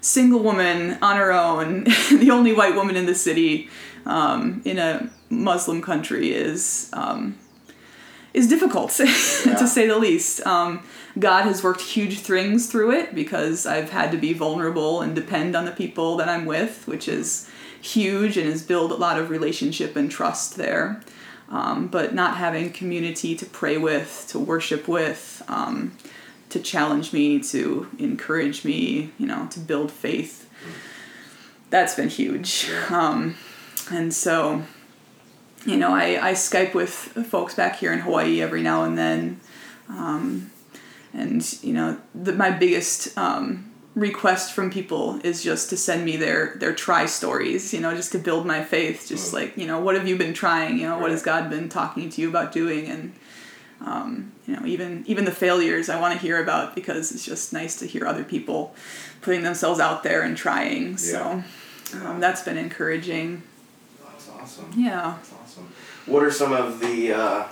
single 0.00 0.40
woman 0.40 0.98
on 1.02 1.16
her 1.16 1.32
own, 1.32 1.84
the 2.10 2.30
only 2.30 2.52
white 2.52 2.74
woman 2.74 2.96
in 2.96 3.06
the 3.06 3.14
city 3.14 3.68
um, 4.04 4.62
in 4.64 4.78
a 4.78 5.10
Muslim 5.30 5.82
country 5.82 6.32
is. 6.32 6.90
Um, 6.92 7.38
is 8.36 8.48
difficult 8.48 8.90
to 8.96 9.66
say 9.66 9.86
the 9.86 9.98
least. 9.98 10.46
Um, 10.46 10.82
God 11.18 11.44
has 11.44 11.64
worked 11.64 11.80
huge 11.80 12.18
things 12.18 12.66
through 12.70 12.90
it 12.92 13.14
because 13.14 13.64
I've 13.64 13.88
had 13.88 14.12
to 14.12 14.18
be 14.18 14.34
vulnerable 14.34 15.00
and 15.00 15.14
depend 15.14 15.56
on 15.56 15.64
the 15.64 15.70
people 15.70 16.18
that 16.18 16.28
I'm 16.28 16.44
with, 16.44 16.86
which 16.86 17.08
is 17.08 17.50
huge 17.80 18.36
and 18.36 18.46
has 18.46 18.62
built 18.62 18.92
a 18.92 18.96
lot 18.96 19.18
of 19.18 19.30
relationship 19.30 19.96
and 19.96 20.10
trust 20.10 20.56
there. 20.56 21.00
Um, 21.48 21.86
but 21.86 22.14
not 22.14 22.36
having 22.36 22.72
community 22.72 23.36
to 23.36 23.46
pray 23.46 23.78
with, 23.78 24.26
to 24.30 24.38
worship 24.38 24.86
with, 24.86 25.42
um, 25.48 25.96
to 26.50 26.60
challenge 26.60 27.12
me, 27.12 27.40
to 27.40 27.88
encourage 27.98 28.64
me, 28.64 29.10
you 29.18 29.26
know, 29.26 29.46
to 29.50 29.60
build 29.60 29.90
faith, 29.90 30.48
that's 31.70 31.94
been 31.94 32.08
huge. 32.08 32.70
Um, 32.90 33.36
and 33.90 34.14
so, 34.14 34.62
you 35.64 35.76
know, 35.76 35.92
I, 35.92 36.30
I 36.30 36.32
Skype 36.32 36.74
with 36.74 36.90
folks 36.90 37.54
back 37.54 37.76
here 37.76 37.92
in 37.92 38.00
Hawaii 38.00 38.40
every 38.40 38.62
now 38.62 38.84
and 38.84 38.96
then. 38.96 39.40
Um, 39.88 40.50
and, 41.12 41.62
you 41.62 41.72
know, 41.72 41.98
the, 42.14 42.32
my 42.32 42.50
biggest 42.50 43.16
um, 43.18 43.72
request 43.96 44.52
from 44.52 44.70
people 44.70 45.18
is 45.24 45.42
just 45.42 45.70
to 45.70 45.76
send 45.76 46.04
me 46.04 46.18
their 46.18 46.54
their 46.56 46.74
try 46.74 47.06
stories 47.06 47.72
you 47.72 47.80
know 47.80 47.96
just 47.96 48.12
to 48.12 48.18
build 48.18 48.46
my 48.46 48.62
faith. 48.62 49.06
Just 49.08 49.32
like 49.32 49.56
you 49.56 49.66
know 49.66 49.80
what 49.80 49.96
have 49.96 50.06
you 50.06 50.16
been 50.16 50.34
trying? 50.34 50.78
You 50.78 50.86
know 50.86 50.98
what 50.98 51.10
has 51.10 51.22
god 51.22 51.48
been 51.48 51.68
talking 51.70 52.10
to 52.10 52.20
you 52.20 52.28
about 52.28 52.52
doing? 52.52 52.86
And 52.86 53.14
um, 53.84 54.32
you 54.46 54.56
know 54.56 54.64
even 54.66 55.04
even 55.06 55.24
the 55.24 55.32
failures 55.32 55.88
i 55.88 56.00
want 56.00 56.12
to 56.14 56.18
hear 56.20 56.42
about 56.42 56.74
because 56.74 57.12
it's 57.12 57.24
just 57.24 57.52
nice 57.52 57.76
to 57.78 57.86
hear 57.86 58.06
other 58.06 58.24
people 58.24 58.74
putting 59.20 59.42
themselves 59.42 59.80
out 59.80 60.02
there 60.02 60.22
and 60.22 60.36
trying 60.36 60.96
so 60.96 61.42
um, 62.04 62.20
that's 62.20 62.42
been 62.42 62.56
encouraging 62.58 63.42
That's 64.04 64.28
awesome. 64.30 64.70
yeah 64.76 65.14
That's 65.16 65.32
awesome. 65.32 65.68
What 66.06 66.22
are 66.22 66.30
some 66.30 66.52
of 66.52 66.78
the 66.80 67.12
uh, 67.12 67.44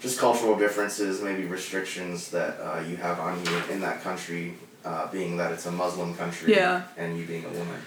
just 0.00 0.18
cultural 0.18 0.56
differences, 0.58 1.20
maybe 1.22 1.44
restrictions 1.44 2.30
that 2.32 2.58
uh, 2.60 2.80
you 2.80 2.96
have 2.96 3.20
on 3.20 3.38
you 3.44 3.56
in 3.70 3.80
that 3.80 4.02
country, 4.02 4.54
uh, 4.84 5.06
being 5.12 5.36
that 5.36 5.52
it's 5.52 5.66
a 5.66 5.70
Muslim 5.70 6.14
country 6.16 6.54
Yeah. 6.54 6.82
and 6.96 7.16
you 7.18 7.24
being 7.26 7.44
a 7.44 7.48
woman? 7.50 7.80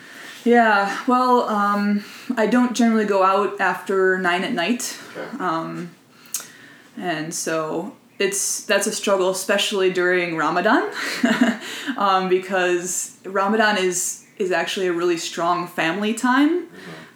yeah 0.45 0.99
well 1.07 1.43
um, 1.47 2.03
i 2.35 2.45
don't 2.45 2.73
generally 2.75 3.05
go 3.05 3.23
out 3.23 3.61
after 3.61 4.17
nine 4.19 4.43
at 4.43 4.51
night 4.51 4.97
Okay. 5.15 5.43
And 6.97 7.33
so 7.33 7.95
it's 8.19 8.63
that's 8.65 8.87
a 8.87 8.91
struggle 8.91 9.29
especially 9.29 9.91
during 9.91 10.35
ramadan 10.35 10.91
um, 11.97 12.29
because 12.29 13.17
ramadan 13.25 13.77
is 13.77 14.25
is 14.37 14.51
actually 14.51 14.87
a 14.87 14.93
really 14.93 15.17
strong 15.17 15.67
family 15.67 16.13
time 16.13 16.67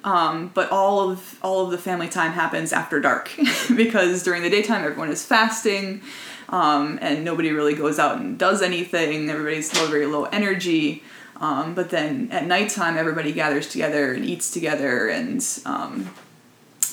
um, 0.03 0.51
but 0.53 0.71
all 0.71 1.09
of 1.09 1.37
all 1.41 1.65
of 1.65 1.71
the 1.71 1.77
family 1.77 2.07
time 2.07 2.31
happens 2.31 2.71
after 2.71 2.99
dark 2.99 3.31
because 3.75 4.23
during 4.23 4.41
the 4.41 4.49
daytime 4.49 4.83
everyone 4.83 5.09
is 5.09 5.25
fasting 5.25 6.01
um, 6.49 6.97
and 7.01 7.25
nobody 7.25 7.51
really 7.51 7.75
goes 7.75 7.99
out 7.99 8.21
and 8.21 8.39
does 8.39 8.61
anything. 8.61 9.29
Everybody's 9.29 9.75
low, 9.75 9.87
very 9.87 10.05
low 10.05 10.23
energy 10.25 11.03
um, 11.39 11.75
but 11.75 11.89
then 11.89 12.29
at 12.31 12.45
nighttime 12.45 12.97
everybody 12.97 13.31
gathers 13.31 13.67
together 13.69 14.13
and 14.13 14.25
eats 14.25 14.49
together 14.51 15.07
and 15.07 15.45
um, 15.65 16.09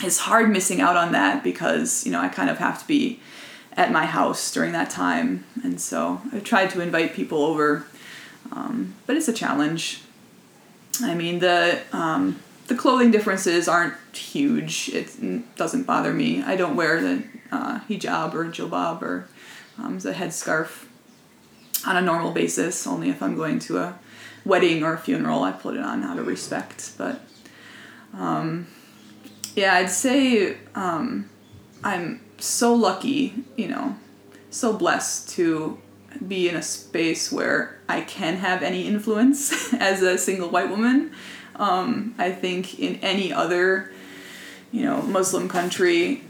it's 0.02 0.18
hard 0.18 0.50
missing 0.50 0.80
out 0.80 0.96
on 0.96 1.12
that 1.12 1.44
because 1.44 2.04
you 2.04 2.12
know 2.12 2.20
I 2.20 2.28
kind 2.28 2.50
of 2.50 2.58
have 2.58 2.80
to 2.80 2.86
be 2.86 3.20
at 3.76 3.90
my 3.90 4.06
house 4.06 4.52
during 4.52 4.72
that 4.72 4.90
time, 4.90 5.44
and 5.62 5.80
so 5.80 6.20
I've 6.32 6.44
tried 6.44 6.70
to 6.70 6.80
invite 6.80 7.14
people 7.14 7.42
over, 7.42 7.86
um, 8.52 8.94
but 9.06 9.16
it's 9.16 9.28
a 9.28 9.32
challenge. 9.32 10.02
I 11.02 11.14
mean 11.14 11.40
the 11.40 11.82
um, 11.92 12.40
the 12.66 12.74
clothing 12.74 13.10
differences 13.10 13.68
aren't 13.68 13.94
huge. 14.14 14.88
It 14.90 15.56
doesn't 15.56 15.84
bother 15.84 16.12
me. 16.12 16.42
I 16.42 16.56
don't 16.56 16.76
wear 16.76 17.00
the 17.00 17.24
uh, 17.52 17.80
hijab 17.88 18.34
or 18.34 18.46
jilbab 18.46 19.02
or 19.02 19.28
um, 19.78 19.98
the 19.98 20.12
headscarf 20.12 20.86
on 21.86 21.96
a 21.96 22.00
normal 22.00 22.32
basis. 22.32 22.86
Only 22.86 23.10
if 23.10 23.22
I'm 23.22 23.36
going 23.36 23.58
to 23.60 23.78
a 23.78 23.98
wedding 24.44 24.82
or 24.82 24.94
a 24.94 24.98
funeral, 24.98 25.42
I 25.42 25.52
put 25.52 25.76
it 25.76 25.82
on 25.82 26.02
out 26.02 26.18
of 26.18 26.26
respect. 26.26 26.92
But 26.96 27.20
yeah, 29.54 29.74
I'd 29.74 29.90
say 29.90 30.56
um, 30.74 31.28
I'm 31.82 32.20
so 32.38 32.74
lucky, 32.74 33.44
you 33.56 33.68
know, 33.68 33.96
so 34.50 34.72
blessed 34.72 35.28
to 35.30 35.78
be 36.26 36.48
in 36.48 36.56
a 36.56 36.62
space 36.62 37.32
where 37.32 37.78
I 37.88 38.02
can 38.02 38.36
have 38.36 38.62
any 38.62 38.86
influence 38.86 39.72
as 39.80 40.02
a 40.02 40.18
single 40.18 40.48
white 40.48 40.70
woman. 40.70 41.12
Um, 41.56 42.14
I 42.18 42.32
think 42.32 42.78
in 42.80 42.96
any 42.96 43.32
other, 43.32 43.92
you 44.72 44.82
know, 44.82 45.02
Muslim 45.02 45.48
country, 45.48 46.22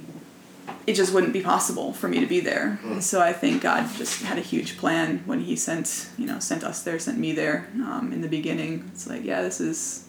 it 0.87 0.95
just 0.95 1.13
wouldn't 1.15 1.33
be 1.33 1.41
possible 1.41 1.93
for 1.93 2.09
me 2.09 2.21
to 2.21 2.27
be 2.27 2.41
there. 2.41 2.79
And 2.85 3.03
so 3.03 3.21
I 3.21 3.33
think 3.33 3.63
God 3.63 3.89
just 3.97 4.23
had 4.23 4.39
a 4.39 4.43
huge 4.43 4.77
plan 4.77 5.23
when 5.25 5.41
He 5.41 5.57
sent, 5.57 6.11
you 6.19 6.27
know, 6.27 6.39
sent 6.41 6.63
us 6.63 6.83
there, 6.83 6.99
sent 6.99 7.19
me 7.19 7.33
there 7.33 7.69
um, 7.77 8.11
in 8.13 8.21
the 8.21 8.29
beginning. 8.29 8.91
It's 8.93 9.07
like, 9.07 9.25
yeah, 9.25 9.41
this 9.41 9.61
is 9.61 10.04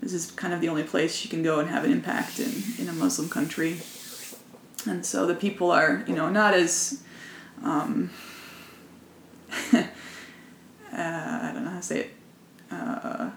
this 0.00 0.12
is 0.14 0.30
kind 0.30 0.54
of 0.54 0.60
the 0.60 0.68
only 0.68 0.82
place 0.82 1.22
you 1.24 1.30
can 1.30 1.42
go 1.42 1.60
and 1.60 1.68
have 1.68 1.84
an 1.84 1.92
impact 1.92 2.40
in, 2.40 2.50
in 2.78 2.88
a 2.88 2.92
Muslim 2.92 3.28
country. 3.28 3.80
And 4.86 5.04
so 5.04 5.26
the 5.26 5.34
people 5.34 5.70
are, 5.70 6.02
you 6.06 6.14
know, 6.14 6.30
not 6.30 6.54
as, 6.54 7.02
um, 7.62 8.10
uh, 9.72 9.84
I 10.92 11.50
don't 11.52 11.64
know 11.64 11.70
how 11.70 11.76
to 11.76 11.82
say 11.82 12.00
it, 12.00 12.10
uh, 12.70 13.30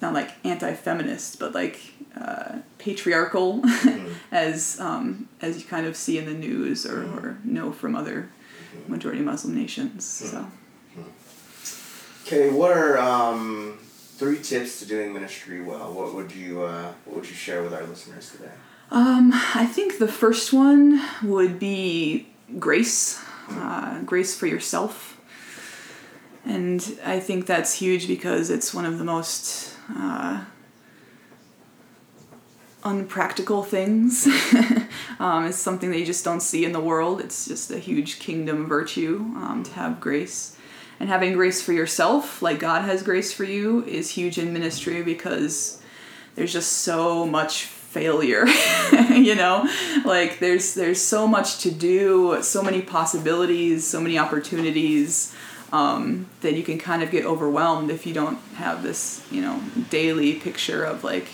not 0.00 0.14
like 0.14 0.34
anti-feminist, 0.44 1.40
but 1.40 1.52
like 1.52 1.80
uh, 2.16 2.58
patriarchal, 2.78 3.62
as 4.30 4.78
um, 4.78 5.28
as 5.40 5.58
you 5.58 5.64
kind 5.64 5.86
of 5.86 5.96
see 5.96 6.16
in 6.16 6.26
the 6.26 6.34
news 6.34 6.86
or, 6.86 7.02
or 7.02 7.38
know 7.42 7.72
from 7.72 7.96
other 7.96 8.30
majority 8.86 9.22
Muslim 9.22 9.54
nations. 9.54 10.04
So. 10.04 10.46
Okay, 12.26 12.50
what 12.50 12.76
are 12.76 12.98
um, 12.98 13.78
three 14.16 14.42
tips 14.42 14.80
to 14.80 14.84
doing 14.84 15.14
ministry 15.14 15.62
well? 15.62 15.92
What 15.92 16.12
would 16.12 16.32
you 16.32 16.62
uh, 16.62 16.92
What 17.04 17.18
would 17.18 17.28
you 17.28 17.36
share 17.36 17.62
with 17.62 17.72
our 17.72 17.84
listeners 17.84 18.32
today? 18.32 18.50
Um, 18.90 19.30
I 19.54 19.64
think 19.64 19.98
the 19.98 20.08
first 20.08 20.52
one 20.52 21.00
would 21.22 21.60
be 21.60 22.26
grace, 22.58 23.22
uh, 23.50 24.00
grace 24.00 24.36
for 24.36 24.48
yourself. 24.48 25.20
And 26.44 26.98
I 27.04 27.20
think 27.20 27.46
that's 27.46 27.74
huge 27.74 28.08
because 28.08 28.50
it's 28.50 28.74
one 28.74 28.86
of 28.86 28.98
the 28.98 29.04
most 29.04 29.76
uh, 29.96 30.46
unpractical 32.82 33.62
things. 33.62 34.26
um, 35.20 35.44
it's 35.46 35.58
something 35.58 35.92
that 35.92 35.98
you 36.00 36.06
just 36.06 36.24
don't 36.24 36.40
see 36.40 36.64
in 36.64 36.72
the 36.72 36.80
world. 36.80 37.20
It's 37.20 37.46
just 37.46 37.70
a 37.70 37.78
huge 37.78 38.18
kingdom 38.18 38.66
virtue 38.66 39.18
um, 39.36 39.62
to 39.64 39.72
have 39.74 40.00
grace. 40.00 40.56
And 40.98 41.08
having 41.08 41.34
grace 41.34 41.60
for 41.60 41.72
yourself, 41.72 42.40
like 42.40 42.58
God 42.58 42.84
has 42.84 43.02
grace 43.02 43.32
for 43.32 43.44
you, 43.44 43.84
is 43.84 44.10
huge 44.10 44.38
in 44.38 44.52
ministry 44.52 45.02
because 45.02 45.82
there's 46.34 46.52
just 46.52 46.72
so 46.72 47.26
much 47.26 47.64
failure 47.64 48.46
you 49.10 49.34
know? 49.34 49.68
Like 50.04 50.38
there's 50.38 50.74
there's 50.74 51.00
so 51.00 51.26
much 51.26 51.58
to 51.60 51.70
do 51.70 52.38
so 52.42 52.62
many 52.62 52.82
possibilities 52.82 53.86
so 53.86 54.00
many 54.00 54.18
opportunities 54.18 55.34
um, 55.72 56.28
that 56.42 56.54
you 56.54 56.62
can 56.62 56.78
kind 56.78 57.02
of 57.02 57.10
get 57.10 57.24
overwhelmed 57.24 57.90
if 57.90 58.06
you 58.06 58.14
don't 58.14 58.38
have 58.54 58.82
this 58.82 59.26
you 59.30 59.40
know 59.40 59.60
daily 59.90 60.34
picture 60.34 60.84
of 60.84 61.04
like 61.04 61.28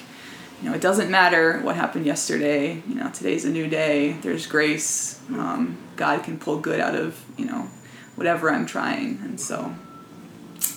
you 0.63 0.69
know 0.69 0.75
it 0.75 0.81
doesn't 0.81 1.11
matter 1.11 1.61
what 1.61 1.77
happened 1.77 2.07
yesterday 2.07 2.83
you 2.89 2.95
know 2.95 3.11
today's 3.11 3.45
a 3.45 3.51
new 3.51 3.69
day 3.69 4.13
there's 4.23 4.47
grace 4.47 5.21
um, 5.31 5.77
god 5.97 6.23
can 6.23 6.39
pull 6.39 6.59
good 6.59 6.81
out 6.81 6.95
of 6.95 7.23
you 7.37 7.45
know 7.45 7.69
whatever 8.17 8.51
i'm 8.51 8.67
trying 8.67 9.19
and 9.23 9.41
so 9.41 9.75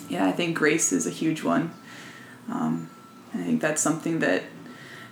yeah 0.10 0.26
i 0.26 0.32
think 0.32 0.58
grace 0.58 0.92
is 0.92 1.06
a 1.06 1.12
huge 1.12 1.44
one 1.44 1.74
um, 2.50 2.90
i 3.34 3.38
think 3.38 3.62
that's 3.62 3.82
something 3.82 4.20
that 4.20 4.44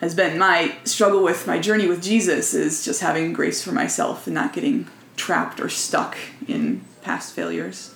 has 0.03 0.13
been 0.13 0.37
my 0.37 0.75
struggle 0.83 1.23
with 1.23 1.47
my 1.47 1.57
journey 1.57 1.87
with 1.87 2.03
Jesus 2.03 2.53
is 2.53 2.83
just 2.83 2.99
having 2.99 3.31
grace 3.31 3.63
for 3.63 3.71
myself 3.71 4.27
and 4.27 4.33
not 4.33 4.51
getting 4.51 4.87
trapped 5.15 5.61
or 5.61 5.69
stuck 5.69 6.17
in 6.45 6.83
past 7.01 7.33
failures. 7.33 7.95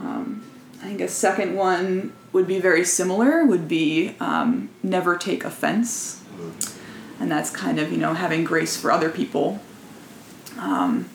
Um, 0.00 0.44
I 0.80 0.86
think 0.86 1.00
a 1.00 1.08
second 1.08 1.56
one 1.56 2.12
would 2.32 2.46
be 2.46 2.60
very 2.60 2.84
similar, 2.84 3.44
would 3.44 3.66
be 3.66 4.14
um, 4.20 4.70
never 4.80 5.16
take 5.16 5.44
offense. 5.44 6.22
And 7.18 7.32
that's 7.32 7.50
kind 7.50 7.80
of, 7.80 7.90
you 7.90 7.98
know, 7.98 8.14
having 8.14 8.44
grace 8.44 8.76
for 8.76 8.92
other 8.92 9.10
people. 9.10 9.60
Um, 10.56 11.10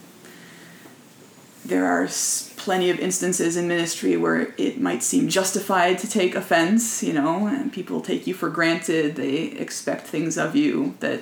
there 1.65 1.85
are 1.85 2.07
plenty 2.55 2.89
of 2.89 2.99
instances 2.99 3.57
in 3.57 3.67
ministry 3.67 4.15
where 4.17 4.53
it 4.57 4.79
might 4.79 5.03
seem 5.03 5.29
justified 5.29 5.99
to 5.99 6.09
take 6.09 6.35
offense, 6.35 7.03
you 7.03 7.13
know, 7.13 7.47
and 7.47 7.71
people 7.71 8.01
take 8.01 8.27
you 8.27 8.33
for 8.33 8.49
granted. 8.49 9.15
They 9.15 9.43
expect 9.45 10.07
things 10.07 10.37
of 10.37 10.55
you 10.55 10.95
that 10.99 11.21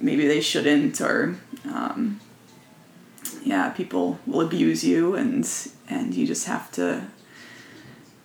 maybe 0.00 0.26
they 0.26 0.40
shouldn't, 0.40 1.00
or 1.00 1.36
um, 1.64 2.20
yeah, 3.42 3.70
people 3.70 4.18
will 4.26 4.40
abuse 4.40 4.84
you, 4.84 5.14
and 5.14 5.48
and 5.88 6.14
you 6.14 6.26
just 6.26 6.46
have 6.46 6.70
to 6.72 7.08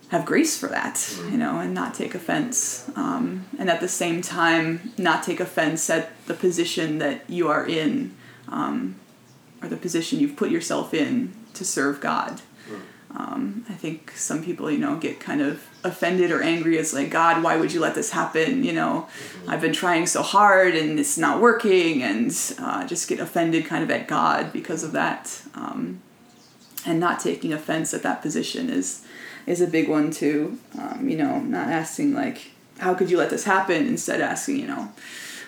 have 0.09 0.25
grace 0.25 0.57
for 0.57 0.67
that, 0.67 1.17
you 1.31 1.37
know, 1.37 1.59
and 1.59 1.73
not 1.73 1.93
take 1.93 2.13
offense. 2.13 2.89
Um, 2.95 3.45
and 3.57 3.69
at 3.69 3.81
the 3.81 3.87
same 3.87 4.21
time, 4.21 4.93
not 4.97 5.23
take 5.23 5.39
offense 5.39 5.89
at 5.89 6.11
the 6.27 6.33
position 6.33 6.99
that 6.99 7.27
you 7.27 7.47
are 7.47 7.65
in 7.65 8.15
um, 8.47 8.95
or 9.65 9.69
the 9.69 9.77
position 9.77 10.19
you've 10.19 10.35
put 10.35 10.51
yourself 10.51 10.93
in 10.93 11.33
to 11.53 11.65
serve 11.65 11.99
God. 11.99 12.41
Um, 13.17 13.65
I 13.69 13.73
think 13.73 14.11
some 14.11 14.43
people, 14.43 14.69
you 14.69 14.77
know, 14.77 14.97
get 14.97 15.21
kind 15.21 15.41
of 15.41 15.65
offended 15.85 16.31
or 16.31 16.41
angry. 16.41 16.77
It's 16.77 16.93
like, 16.93 17.09
God, 17.09 17.41
why 17.41 17.55
would 17.55 17.71
you 17.71 17.79
let 17.79 17.95
this 17.95 18.11
happen? 18.11 18.63
You 18.65 18.73
know, 18.73 19.07
I've 19.47 19.61
been 19.61 19.71
trying 19.71 20.05
so 20.05 20.21
hard 20.21 20.75
and 20.75 20.99
it's 20.99 21.17
not 21.17 21.39
working, 21.39 22.03
and 22.03 22.29
uh, 22.59 22.85
just 22.85 23.07
get 23.07 23.21
offended 23.21 23.65
kind 23.65 23.83
of 23.83 23.91
at 23.91 24.09
God 24.09 24.51
because 24.51 24.83
of 24.83 24.91
that. 24.91 25.41
Um, 25.53 26.01
and 26.85 26.99
not 26.99 27.19
taking 27.19 27.53
offense 27.53 27.93
at 27.93 28.03
that 28.03 28.21
position 28.21 28.69
is 28.69 29.05
is 29.47 29.61
a 29.61 29.67
big 29.67 29.87
one 29.87 30.11
too. 30.11 30.57
Um, 30.77 31.07
you 31.07 31.15
know, 31.15 31.39
not 31.39 31.69
asking 31.69 32.13
like, 32.13 32.51
how 32.79 32.93
could 32.95 33.09
you 33.09 33.17
let 33.17 33.29
this 33.29 33.45
happen? 33.45 33.87
Instead, 33.87 34.19
asking, 34.19 34.57
you 34.57 34.67
know, 34.67 34.91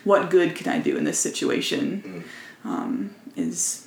what 0.05 0.29
good 0.29 0.55
can 0.55 0.71
I 0.71 0.79
do 0.79 0.95
in 0.95 1.03
this 1.03 1.19
situation? 1.19 2.23
Um, 2.63 3.13
is 3.35 3.86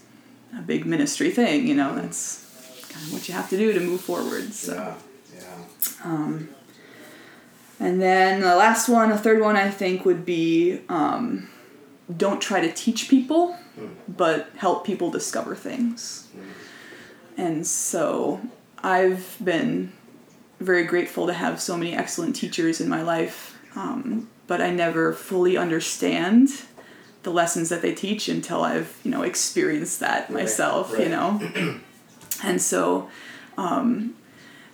a 0.56 0.62
big 0.62 0.86
ministry 0.86 1.30
thing. 1.30 1.66
You 1.66 1.74
know, 1.74 1.94
that's 1.94 2.46
kind 2.88 3.06
of 3.06 3.12
what 3.12 3.28
you 3.28 3.34
have 3.34 3.48
to 3.50 3.56
do 3.56 3.72
to 3.72 3.80
move 3.80 4.00
forward. 4.00 4.52
So. 4.52 4.74
Yeah. 4.74 4.94
Yeah. 5.36 5.56
And 7.78 8.00
then 8.00 8.42
the 8.42 8.56
last 8.56 8.88
one, 8.88 9.08
the 9.08 9.16
third 9.16 9.40
one, 9.40 9.56
I 9.56 9.70
think 9.70 10.04
would 10.04 10.26
be 10.26 10.80
um, 10.90 11.48
don't 12.14 12.40
try 12.40 12.60
to 12.60 12.70
teach 12.70 13.08
people, 13.08 13.56
but 14.06 14.50
help 14.56 14.84
people 14.84 15.10
discover 15.10 15.56
things. 15.56 16.28
And 17.38 17.66
so 17.66 18.42
I've 18.82 19.36
been 19.42 19.92
very 20.58 20.84
grateful 20.84 21.26
to 21.26 21.32
have 21.32 21.58
so 21.58 21.76
many 21.76 21.94
excellent 21.96 22.36
teachers 22.36 22.82
in 22.82 22.88
my 22.88 23.00
life, 23.00 23.58
um, 23.74 24.28
but 24.46 24.60
I 24.60 24.70
never 24.70 25.14
fully 25.14 25.56
understand 25.56 26.50
the 27.22 27.30
lessons 27.30 27.68
that 27.68 27.82
they 27.82 27.94
teach 27.94 28.28
until 28.28 28.62
I've 28.62 28.98
you 29.04 29.10
know 29.10 29.22
experienced 29.22 30.00
that 30.00 30.30
myself. 30.30 30.92
right. 30.92 31.02
You 31.02 31.08
know, 31.08 31.80
and 32.44 32.60
so 32.60 33.08
um, 33.56 34.14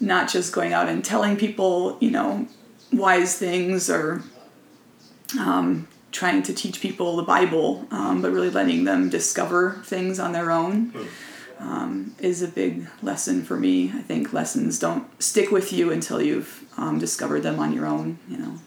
not 0.00 0.28
just 0.28 0.52
going 0.52 0.72
out 0.72 0.88
and 0.88 1.04
telling 1.04 1.36
people 1.36 1.98
you 2.00 2.10
know 2.10 2.46
wise 2.92 3.38
things 3.38 3.90
or 3.90 4.22
um, 5.38 5.88
trying 6.12 6.42
to 6.44 6.54
teach 6.54 6.80
people 6.80 7.16
the 7.16 7.22
Bible, 7.22 7.86
um, 7.90 8.22
but 8.22 8.30
really 8.30 8.50
letting 8.50 8.84
them 8.84 9.10
discover 9.10 9.82
things 9.84 10.18
on 10.18 10.32
their 10.32 10.50
own 10.50 10.92
um, 11.58 12.14
is 12.18 12.42
a 12.42 12.48
big 12.48 12.86
lesson 13.02 13.42
for 13.42 13.56
me. 13.56 13.90
I 13.94 14.02
think 14.02 14.32
lessons 14.32 14.78
don't 14.78 15.06
stick 15.22 15.50
with 15.50 15.72
you 15.72 15.90
until 15.90 16.22
you've 16.22 16.64
um, 16.76 16.98
discovered 16.98 17.40
them 17.40 17.58
on 17.58 17.72
your 17.72 17.86
own. 17.86 18.18
You 18.28 18.38
know. 18.38 18.58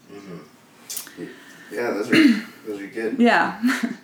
Yeah, 1.72 1.92
those 1.92 2.10
are 2.10 2.44
those 2.66 2.80
are 2.80 2.86
good. 2.86 3.18
Yeah. 3.18 3.60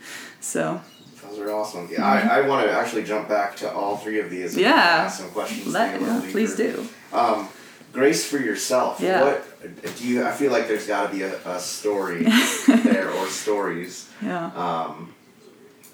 so 0.40 0.80
Those 1.22 1.38
are 1.40 1.50
awesome. 1.52 1.88
Yeah, 1.90 2.04
I, 2.04 2.40
I 2.40 2.48
want 2.48 2.66
to 2.66 2.72
actually 2.72 3.04
jump 3.04 3.28
back 3.28 3.56
to 3.56 3.70
all 3.72 3.96
three 3.96 4.20
of 4.20 4.30
these. 4.30 4.52
and 4.54 4.62
Yeah. 4.62 4.72
Ask 5.06 5.20
some 5.20 5.30
questions. 5.30 5.66
let 5.66 6.00
yeah, 6.00 6.22
please 6.30 6.54
do. 6.56 6.86
Um, 7.12 7.48
grace 7.92 8.28
for 8.28 8.38
yourself. 8.38 9.00
Yeah. 9.00 9.22
What 9.24 9.96
do 9.96 10.06
you? 10.08 10.24
I 10.24 10.30
feel 10.32 10.52
like 10.52 10.68
there's 10.68 10.86
got 10.86 11.10
to 11.10 11.16
be 11.16 11.22
a, 11.22 11.36
a 11.48 11.58
story 11.58 12.22
there 12.68 13.10
or 13.10 13.26
stories. 13.28 14.08
Yeah. 14.22 14.46
Um, 14.54 15.12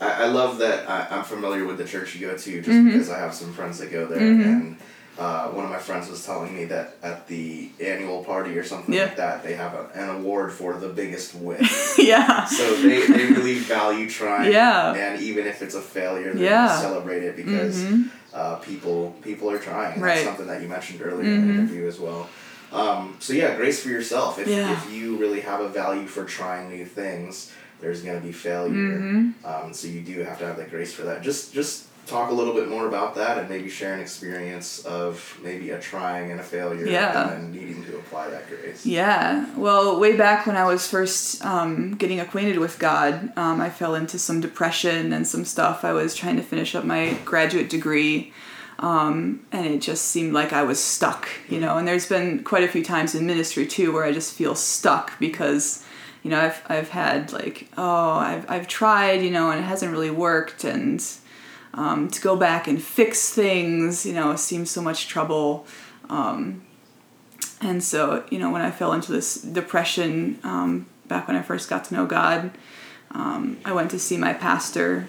I, 0.01 0.25
I 0.25 0.27
love 0.27 0.59
that 0.59 0.89
I, 0.91 1.07
I'm 1.17 1.25
familiar 1.25 1.65
with 1.65 1.79
the 1.79 1.85
church 1.85 2.15
you 2.15 2.27
go 2.27 2.37
to 2.37 2.57
just 2.59 2.69
Mm-hmm. 2.69 2.87
because 2.89 3.11
I 3.11 3.19
have 3.19 3.35
some 3.35 3.53
friends 3.53 3.79
that 3.79 3.91
go 3.93 4.07
there, 4.07 4.19
and 4.19 4.77
uh, 5.19 5.49
one 5.49 5.65
of 5.65 5.71
my 5.71 5.79
friends 5.79 6.09
was 6.09 6.25
telling 6.25 6.55
me 6.55 6.65
that 6.67 6.97
at 7.03 7.27
the 7.29 7.71
annual 7.81 8.25
party 8.25 8.57
or 8.59 8.65
something 8.65 8.95
Yeah. 8.95 9.03
like 9.05 9.17
that, 9.17 9.43
they 9.43 9.55
have 9.55 9.75
a, 9.75 9.91
an 9.95 10.09
award 10.09 10.53
for 10.53 10.75
the 10.75 10.89
biggest 10.89 11.35
win. 11.35 11.61
yeah. 11.99 12.45
so 12.47 12.75
they, 12.77 13.07
they 13.07 13.27
really 13.27 13.57
value 13.59 14.09
trying, 14.09 14.51
Yeah. 14.53 14.95
and 14.95 15.21
even 15.21 15.47
if 15.47 15.61
it's 15.63 15.75
a 15.75 15.83
failure, 15.83 16.33
they 16.33 16.45
Yeah. 16.45 16.79
celebrate 16.81 17.23
it 17.23 17.37
because 17.37 17.77
Mhm. 17.83 18.09
uh, 18.33 18.57
people 18.57 19.15
people 19.23 19.51
are 19.51 19.59
trying. 19.59 20.01
Right. 20.01 20.15
That's 20.15 20.25
something 20.25 20.47
that 20.47 20.63
you 20.63 20.69
mentioned 20.69 21.01
earlier 21.05 21.31
in 21.31 21.47
the 21.47 21.53
Mhm. 21.53 21.59
interview 21.59 21.87
as 21.87 22.01
well. 22.01 22.29
Um, 22.73 23.17
so 23.21 23.35
yeah, 23.35 23.55
grace 23.55 23.83
for 23.83 23.91
yourself. 23.91 24.39
If, 24.39 24.49
Yeah. 24.49 24.73
if 24.73 24.91
you 24.91 25.17
really 25.19 25.41
have 25.41 25.61
a 25.61 25.69
value 25.69 26.07
for 26.07 26.25
trying 26.25 26.71
new 26.71 26.87
things, 26.87 27.53
there's 27.83 28.01
gonna 28.01 28.21
be 28.21 28.33
failure. 28.33 28.73
Mhm. 28.99 29.35
Um, 29.45 29.75
so 29.75 29.89
you 29.89 30.01
do 30.01 30.21
have 30.21 30.39
to 30.39 30.47
have 30.47 30.57
the 30.57 30.65
grace 30.65 30.95
for 30.95 31.03
that. 31.03 31.21
Just 31.21 31.53
just 31.53 31.85
talk 32.07 32.31
a 32.31 32.35
little 32.35 32.53
bit 32.55 32.69
more 32.69 32.89
about 32.89 33.15
that 33.15 33.39
and 33.39 33.49
maybe 33.49 33.69
share 33.69 33.95
an 33.95 34.01
experience 34.01 34.85
of 34.85 35.39
maybe 35.43 35.71
a 35.71 35.81
trying 35.81 36.31
and 36.33 36.41
a 36.41 36.43
failure 36.43 36.85
Yeah. 36.87 37.31
and 37.31 37.31
then 37.31 37.53
needing 37.53 37.85
to 37.85 37.97
apply 37.97 38.29
that 38.31 38.49
grace. 38.49 38.85
Yeah. 38.85 39.47
Well, 39.57 39.99
way 40.01 40.17
back 40.17 40.47
when 40.47 40.57
I 40.57 40.65
was 40.65 40.87
first 40.89 41.45
um, 41.45 41.95
getting 41.95 42.19
acquainted 42.19 42.59
with 42.59 42.79
God, 42.79 43.33
um, 43.37 43.61
I 43.61 43.71
fell 43.71 43.95
into 43.95 44.19
some 44.19 44.41
depression 44.41 45.13
and 45.13 45.27
some 45.27 45.45
stuff. 45.45 45.85
I 45.85 45.93
was 45.93 46.15
trying 46.15 46.37
to 46.37 46.43
finish 46.43 46.75
up 46.75 46.85
my 46.85 47.17
graduate 47.25 47.71
degree. 47.71 48.33
Um, 48.81 49.47
and 49.53 49.65
it 49.65 49.81
just 49.81 50.07
seemed 50.07 50.33
like 50.33 50.53
I 50.53 50.65
was 50.65 50.83
stuck, 50.83 51.29
you 51.49 51.61
know. 51.61 51.77
And 51.79 51.87
there's 51.87 52.09
been 52.09 52.43
quite 52.43 52.65
a 52.65 52.69
few 52.69 52.83
times 52.83 53.15
in 53.15 53.25
ministry 53.27 53.65
too 53.65 53.93
where 53.93 54.03
I 54.03 54.11
just 54.11 54.35
feel 54.35 54.57
stuck 54.57 55.17
because, 55.21 55.85
you 56.25 56.31
know, 56.33 56.41
I've 56.41 56.61
I've 56.69 56.89
had 56.89 57.33
like, 57.33 57.69
oh, 57.79 58.15
I've 58.15 58.51
I've 58.51 58.67
tried, 58.67 59.23
you 59.23 59.31
know, 59.31 59.53
and 59.53 59.61
it 59.61 59.65
hasn't 59.65 59.93
really 59.93 60.11
worked, 60.11 60.65
and 60.65 61.01
um, 61.75 62.09
to 62.09 62.21
go 62.21 62.37
back 62.37 62.69
and 62.69 62.83
fix 62.83 63.31
things, 63.31 64.05
you 64.05 64.13
know, 64.13 64.37
seems 64.37 64.71
so 64.71 64.83
much 64.83 65.09
trouble. 65.09 65.67
Um, 66.11 66.63
and 67.61 67.83
so, 67.83 68.25
you 68.31 68.39
know, 68.39 68.51
when 68.51 68.63
I 68.63 68.71
fell 68.71 68.93
into 68.93 69.13
this 69.13 69.41
depression 69.41 70.39
um, 70.43 70.87
back 71.09 71.29
when 71.29 71.37
I 71.37 71.43
first 71.43 71.71
got 71.71 71.85
to 71.87 71.95
know 71.95 72.07
God, 72.07 72.51
um, 73.13 73.59
I 73.65 73.73
went 73.73 73.91
to 73.93 73.99
see 73.99 74.17
my 74.17 74.33
pastor, 74.33 75.07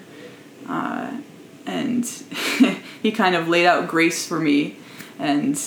uh, 0.68 1.20
and 1.66 2.04
he 3.02 3.12
kind 3.12 3.34
of 3.34 3.48
laid 3.48 3.66
out 3.66 3.88
grace 3.88 4.26
for 4.26 4.38
me, 4.38 4.76
and 5.18 5.58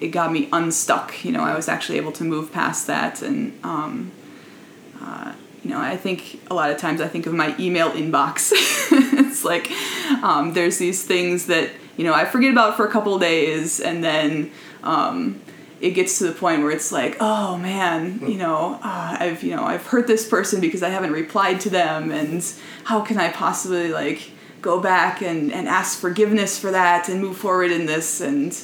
it 0.00 0.08
got 0.08 0.32
me 0.32 0.48
unstuck. 0.52 1.24
You 1.24 1.32
know, 1.32 1.42
I 1.42 1.54
was 1.54 1.68
actually 1.68 1.98
able 1.98 2.12
to 2.12 2.24
move 2.24 2.52
past 2.52 2.88
that, 2.88 3.22
and 3.22 3.58
um, 3.64 4.10
uh, 5.00 5.34
you 5.64 5.70
know, 5.70 5.80
I 5.80 5.96
think 5.96 6.40
a 6.50 6.54
lot 6.54 6.70
of 6.70 6.76
times 6.76 7.00
I 7.00 7.08
think 7.08 7.26
of 7.26 7.32
my 7.32 7.54
email 7.58 7.90
inbox. 7.90 8.52
it's 8.92 9.44
like 9.44 9.70
um, 10.22 10.52
there's 10.52 10.78
these 10.78 11.04
things 11.04 11.46
that 11.46 11.70
you 11.96 12.04
know 12.04 12.12
I 12.12 12.26
forget 12.26 12.52
about 12.52 12.76
for 12.76 12.86
a 12.86 12.90
couple 12.90 13.14
of 13.14 13.20
days, 13.20 13.80
and 13.80 14.04
then 14.04 14.50
um, 14.82 15.40
it 15.80 15.90
gets 15.92 16.18
to 16.18 16.24
the 16.24 16.32
point 16.32 16.62
where 16.62 16.70
it's 16.70 16.92
like, 16.92 17.16
oh 17.18 17.56
man, 17.56 18.20
you 18.20 18.36
know, 18.36 18.78
uh, 18.82 19.16
I've 19.18 19.42
you 19.42 19.56
know 19.56 19.64
I've 19.64 19.86
hurt 19.86 20.06
this 20.06 20.28
person 20.28 20.60
because 20.60 20.82
I 20.82 20.90
haven't 20.90 21.12
replied 21.12 21.60
to 21.62 21.70
them, 21.70 22.10
and 22.10 22.44
how 22.84 23.00
can 23.00 23.18
I 23.18 23.30
possibly 23.30 23.90
like 23.90 24.30
go 24.60 24.80
back 24.80 25.20
and, 25.20 25.52
and 25.52 25.68
ask 25.68 25.98
forgiveness 25.98 26.58
for 26.58 26.70
that 26.70 27.08
and 27.08 27.20
move 27.20 27.36
forward 27.36 27.70
in 27.70 27.86
this 27.86 28.20
and 28.20 28.56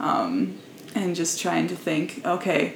um, 0.00 0.58
and 0.94 1.14
just 1.14 1.40
trying 1.40 1.68
to 1.68 1.76
think, 1.76 2.20
okay, 2.24 2.74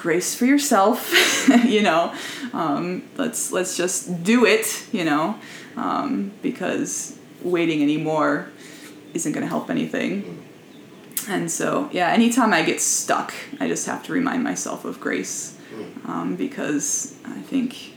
grace 0.00 0.34
for 0.34 0.46
yourself, 0.46 1.12
you 1.64 1.82
know, 1.82 2.14
um, 2.54 3.02
let's 3.16 3.52
let's 3.52 3.76
just 3.76 4.24
do 4.24 4.46
it, 4.46 4.86
you 4.92 5.04
know, 5.04 5.38
um, 5.76 6.32
because 6.40 7.18
waiting 7.42 7.82
anymore 7.82 8.48
isn't 9.12 9.32
going 9.32 9.42
to 9.42 9.48
help 9.48 9.68
anything. 9.68 10.42
And 11.28 11.50
so, 11.50 11.90
yeah, 11.92 12.08
anytime 12.08 12.54
I 12.54 12.62
get 12.62 12.80
stuck, 12.80 13.34
I 13.60 13.68
just 13.68 13.86
have 13.86 14.02
to 14.04 14.12
remind 14.12 14.42
myself 14.42 14.86
of 14.86 15.00
grace, 15.00 15.58
um, 16.06 16.34
because 16.34 17.14
I 17.26 17.40
think, 17.40 17.92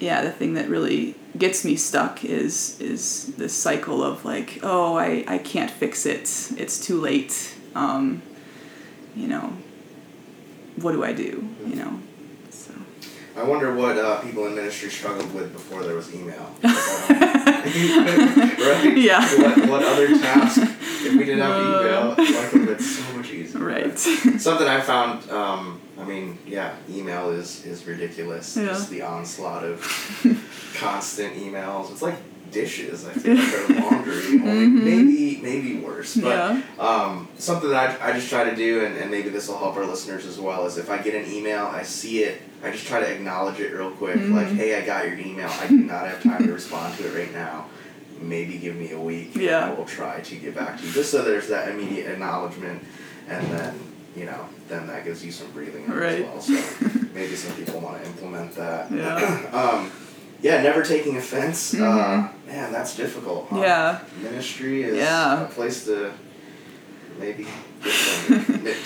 yeah, 0.00 0.22
the 0.22 0.32
thing 0.32 0.54
that 0.54 0.68
really 0.68 1.14
gets 1.38 1.64
me 1.64 1.76
stuck 1.76 2.24
is 2.24 2.80
is 2.80 3.34
this 3.36 3.54
cycle 3.54 4.02
of 4.02 4.24
like, 4.24 4.58
oh, 4.64 4.96
I 4.96 5.24
I 5.28 5.38
can't 5.38 5.70
fix 5.70 6.06
it. 6.06 6.22
It's 6.58 6.84
too 6.84 7.00
late. 7.00 7.54
Um, 7.76 8.22
you 9.16 9.28
know, 9.28 9.52
what 10.76 10.92
do 10.92 11.04
I 11.04 11.12
do? 11.12 11.48
You 11.66 11.76
know, 11.76 12.00
so. 12.50 12.72
I 13.36 13.42
wonder 13.42 13.74
what 13.74 13.96
uh, 13.96 14.20
people 14.20 14.46
in 14.46 14.54
ministry 14.54 14.90
struggled 14.90 15.32
with 15.34 15.52
before 15.52 15.82
there 15.82 15.94
was 15.94 16.14
email. 16.14 16.50
right? 16.62 18.92
Yeah. 18.96 19.20
What, 19.38 19.68
what 19.68 19.82
other 19.82 20.08
task, 20.08 20.58
if 20.60 21.12
we 21.12 21.24
didn't 21.24 21.40
have 21.40 21.60
email, 21.60 22.08
life 22.08 22.52
would 22.52 22.62
have 22.62 22.78
been 22.78 22.80
so 22.86 23.16
much 23.16 23.30
easier. 23.30 23.60
Right. 23.60 23.98
Something 23.98 24.68
I 24.68 24.80
found, 24.80 25.28
um, 25.30 25.80
I 25.98 26.04
mean, 26.04 26.38
yeah, 26.46 26.76
email 26.88 27.30
is, 27.30 27.64
is 27.64 27.86
ridiculous. 27.86 28.56
Yeah. 28.56 28.66
Just 28.66 28.90
the 28.90 29.02
onslaught 29.02 29.64
of 29.64 29.80
constant 30.74 31.36
emails. 31.36 31.90
It's 31.90 32.02
like 32.02 32.16
dishes, 32.54 33.06
I 33.06 33.12
think 33.12 33.38
or 33.40 33.74
laundry. 33.82 34.40
Only 34.40 34.66
maybe, 34.68 35.40
maybe 35.42 35.76
worse. 35.80 36.16
But 36.16 36.34
Mm-hmm. 36.54 36.80
Yeah. 36.80 36.86
um, 36.88 37.28
something 37.36 37.68
that 37.70 38.00
I, 38.00 38.10
I 38.10 38.12
just 38.14 38.28
try 38.30 38.48
to 38.48 38.56
do, 38.56 38.84
and, 38.84 38.96
and 38.96 39.10
maybe 39.10 39.28
this 39.28 39.48
will 39.48 39.58
help 39.58 39.76
our 39.76 39.84
listeners 39.84 40.24
as 40.24 40.38
well, 40.38 40.64
is 40.66 40.78
if 40.78 40.88
I 40.90 40.98
get 40.98 41.14
an 41.14 41.30
email, 41.30 41.66
I 41.66 41.82
see 41.82 42.22
it, 42.24 42.40
I 42.62 42.70
just 42.70 42.86
try 42.86 43.00
to 43.00 43.06
acknowledge 43.12 43.60
it 43.60 43.72
real 43.74 43.90
quick. 43.90 44.16
Mm-hmm. 44.16 44.34
Like, 44.34 44.48
hey, 44.48 44.80
I 44.80 44.86
got 44.86 45.04
your 45.06 45.18
email. 45.18 45.50
I 45.60 45.66
do 45.68 45.76
not 45.76 46.06
have 46.06 46.22
time 46.22 46.46
to 46.46 46.52
respond 46.52 46.96
to 46.98 47.06
it 47.06 47.14
right 47.18 47.32
now. 47.34 47.66
Maybe 48.20 48.56
give 48.58 48.76
me 48.76 48.92
a 48.92 49.00
week. 49.00 49.34
and 49.34 49.42
Yeah. 49.44 49.66
I 49.66 49.74
will 49.74 49.84
try 49.84 50.20
to 50.20 50.36
get 50.36 50.54
back 50.54 50.78
to 50.80 50.86
you. 50.86 50.92
Just 50.92 51.10
so 51.10 51.22
there's 51.22 51.48
that 51.48 51.68
immediate 51.68 52.10
acknowledgement, 52.10 52.82
and 53.28 53.46
then, 53.50 53.74
you 54.16 54.24
know, 54.24 54.48
then 54.68 54.86
that 54.86 55.04
gives 55.04 55.24
you 55.24 55.32
some 55.32 55.50
breathing 55.50 55.86
room 55.88 55.98
Right. 55.98 56.20
as 56.24 56.48
well. 56.48 56.62
So 56.62 56.88
maybe 57.14 57.34
some 57.36 57.54
people 57.56 57.80
want 57.80 58.00
to 58.02 58.06
implement 58.08 58.52
that. 58.54 58.90
Yeah. 58.90 59.50
um, 59.52 59.90
yeah, 60.44 60.62
never 60.62 60.82
taking 60.82 61.16
offense. 61.16 61.72
Uh, 61.74 62.28
man, 62.46 62.70
that's 62.70 62.94
difficult. 62.96 63.46
Huh? 63.48 63.56
Mm-hmm. 63.56 63.64
Yeah. 63.64 64.00
Ministry 64.30 64.82
is 64.82 64.96
Yeah. 64.96 65.44
a 65.44 65.48
place 65.48 65.86
to 65.86 66.12
maybe 67.18 67.46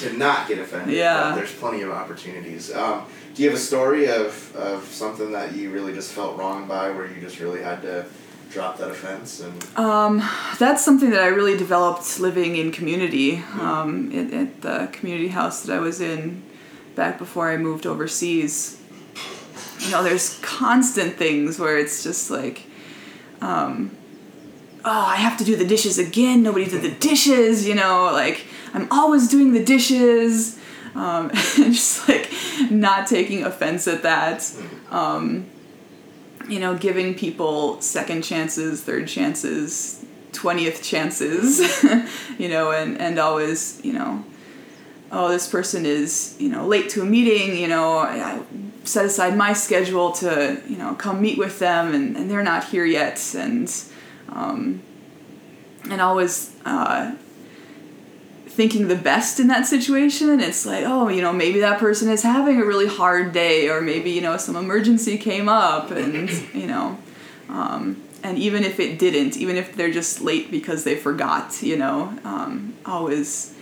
to 0.02 0.12
not 0.16 0.46
get 0.48 0.58
offended. 0.58 0.94
Yeah. 0.96 1.30
But 1.30 1.34
there's 1.34 1.52
plenty 1.54 1.82
of 1.82 1.90
opportunities. 1.90 2.72
Um, 2.72 3.04
do 3.34 3.42
you 3.42 3.48
have 3.50 3.58
a 3.58 3.60
story 3.60 4.06
of, 4.08 4.54
of 4.56 4.84
something 4.84 5.32
that 5.32 5.54
you 5.56 5.70
really 5.70 5.92
just 5.92 6.12
felt 6.12 6.38
wrong 6.38 6.68
by, 6.68 6.90
where 6.90 7.06
you 7.06 7.20
just 7.20 7.40
really 7.40 7.62
had 7.62 7.82
to 7.82 8.06
drop 8.50 8.78
that 8.78 8.90
offense 8.90 9.40
and 9.40 9.66
Um, 9.76 10.22
that's 10.58 10.84
something 10.84 11.10
that 11.10 11.20
I 11.22 11.26
really 11.26 11.56
developed 11.56 12.18
living 12.20 12.56
in 12.56 12.70
community 12.72 13.42
um, 13.60 14.10
at, 14.12 14.32
at 14.32 14.60
the 14.62 14.88
community 14.92 15.28
house 15.28 15.62
that 15.64 15.74
I 15.76 15.80
was 15.80 16.00
in 16.00 16.42
back 16.94 17.18
before 17.18 17.50
I 17.50 17.56
moved 17.56 17.84
overseas. 17.86 18.77
You 19.80 19.90
know, 19.90 20.02
there's 20.02 20.38
constant 20.40 21.16
things 21.16 21.58
where 21.58 21.78
it's 21.78 22.02
just 22.02 22.30
like, 22.30 22.64
um, 23.40 23.96
oh, 24.84 24.90
I 24.90 25.16
have 25.16 25.38
to 25.38 25.44
do 25.44 25.56
the 25.56 25.66
dishes 25.66 25.98
again. 25.98 26.42
Nobody 26.42 26.66
did 26.66 26.82
the 26.82 26.90
dishes, 26.90 27.66
you 27.66 27.74
know, 27.74 28.10
like 28.12 28.44
I'm 28.74 28.88
always 28.90 29.28
doing 29.28 29.52
the 29.52 29.64
dishes. 29.64 30.58
Um, 30.94 31.30
and 31.58 31.72
just 31.72 32.08
like 32.08 32.30
not 32.70 33.06
taking 33.06 33.44
offense 33.44 33.86
at 33.86 34.02
that. 34.02 34.50
Um, 34.90 35.46
you 36.48 36.58
know, 36.60 36.76
giving 36.76 37.14
people 37.14 37.80
second 37.80 38.22
chances, 38.22 38.82
third 38.82 39.06
chances, 39.06 40.04
20th 40.32 40.82
chances, 40.82 41.84
you 42.38 42.48
know, 42.48 42.70
and, 42.70 42.98
and 42.98 43.18
always, 43.18 43.80
you 43.84 43.92
know, 43.92 44.24
oh, 45.12 45.28
this 45.28 45.46
person 45.46 45.84
is, 45.84 46.36
you 46.38 46.48
know, 46.48 46.66
late 46.66 46.88
to 46.90 47.02
a 47.02 47.04
meeting, 47.04 47.56
you 47.56 47.68
know, 47.68 47.98
I, 47.98 48.40
set 48.88 49.04
aside 49.04 49.36
my 49.36 49.52
schedule 49.52 50.12
to, 50.12 50.60
you 50.68 50.76
know, 50.76 50.94
come 50.94 51.20
meet 51.20 51.38
with 51.38 51.58
them 51.58 51.94
and, 51.94 52.16
and 52.16 52.30
they're 52.30 52.42
not 52.42 52.64
here 52.64 52.84
yet. 52.84 53.34
And, 53.36 53.72
um, 54.30 54.82
and 55.90 56.00
always, 56.00 56.54
uh, 56.64 57.14
thinking 58.58 58.88
the 58.88 58.96
best 58.96 59.38
in 59.38 59.46
that 59.46 59.66
situation. 59.66 60.40
It's 60.40 60.66
like, 60.66 60.84
oh, 60.84 61.08
you 61.08 61.22
know, 61.22 61.32
maybe 61.32 61.60
that 61.60 61.78
person 61.78 62.08
is 62.08 62.24
having 62.24 62.60
a 62.60 62.64
really 62.64 62.88
hard 62.88 63.32
day, 63.32 63.68
or 63.68 63.80
maybe, 63.80 64.10
you 64.10 64.20
know, 64.20 64.36
some 64.36 64.56
emergency 64.56 65.16
came 65.16 65.48
up, 65.48 65.92
and, 65.92 66.28
you 66.52 66.66
know, 66.66 66.98
um, 67.48 68.02
and 68.24 68.36
even 68.36 68.64
if 68.64 68.80
it 68.80 68.98
didn't, 68.98 69.36
even 69.36 69.54
if 69.54 69.76
they're 69.76 69.92
just 69.92 70.22
late 70.22 70.50
because 70.50 70.82
they 70.82 70.96
forgot, 70.96 71.62
you 71.62 71.76
know, 71.76 72.18
um, 72.24 72.74
always 72.84 73.54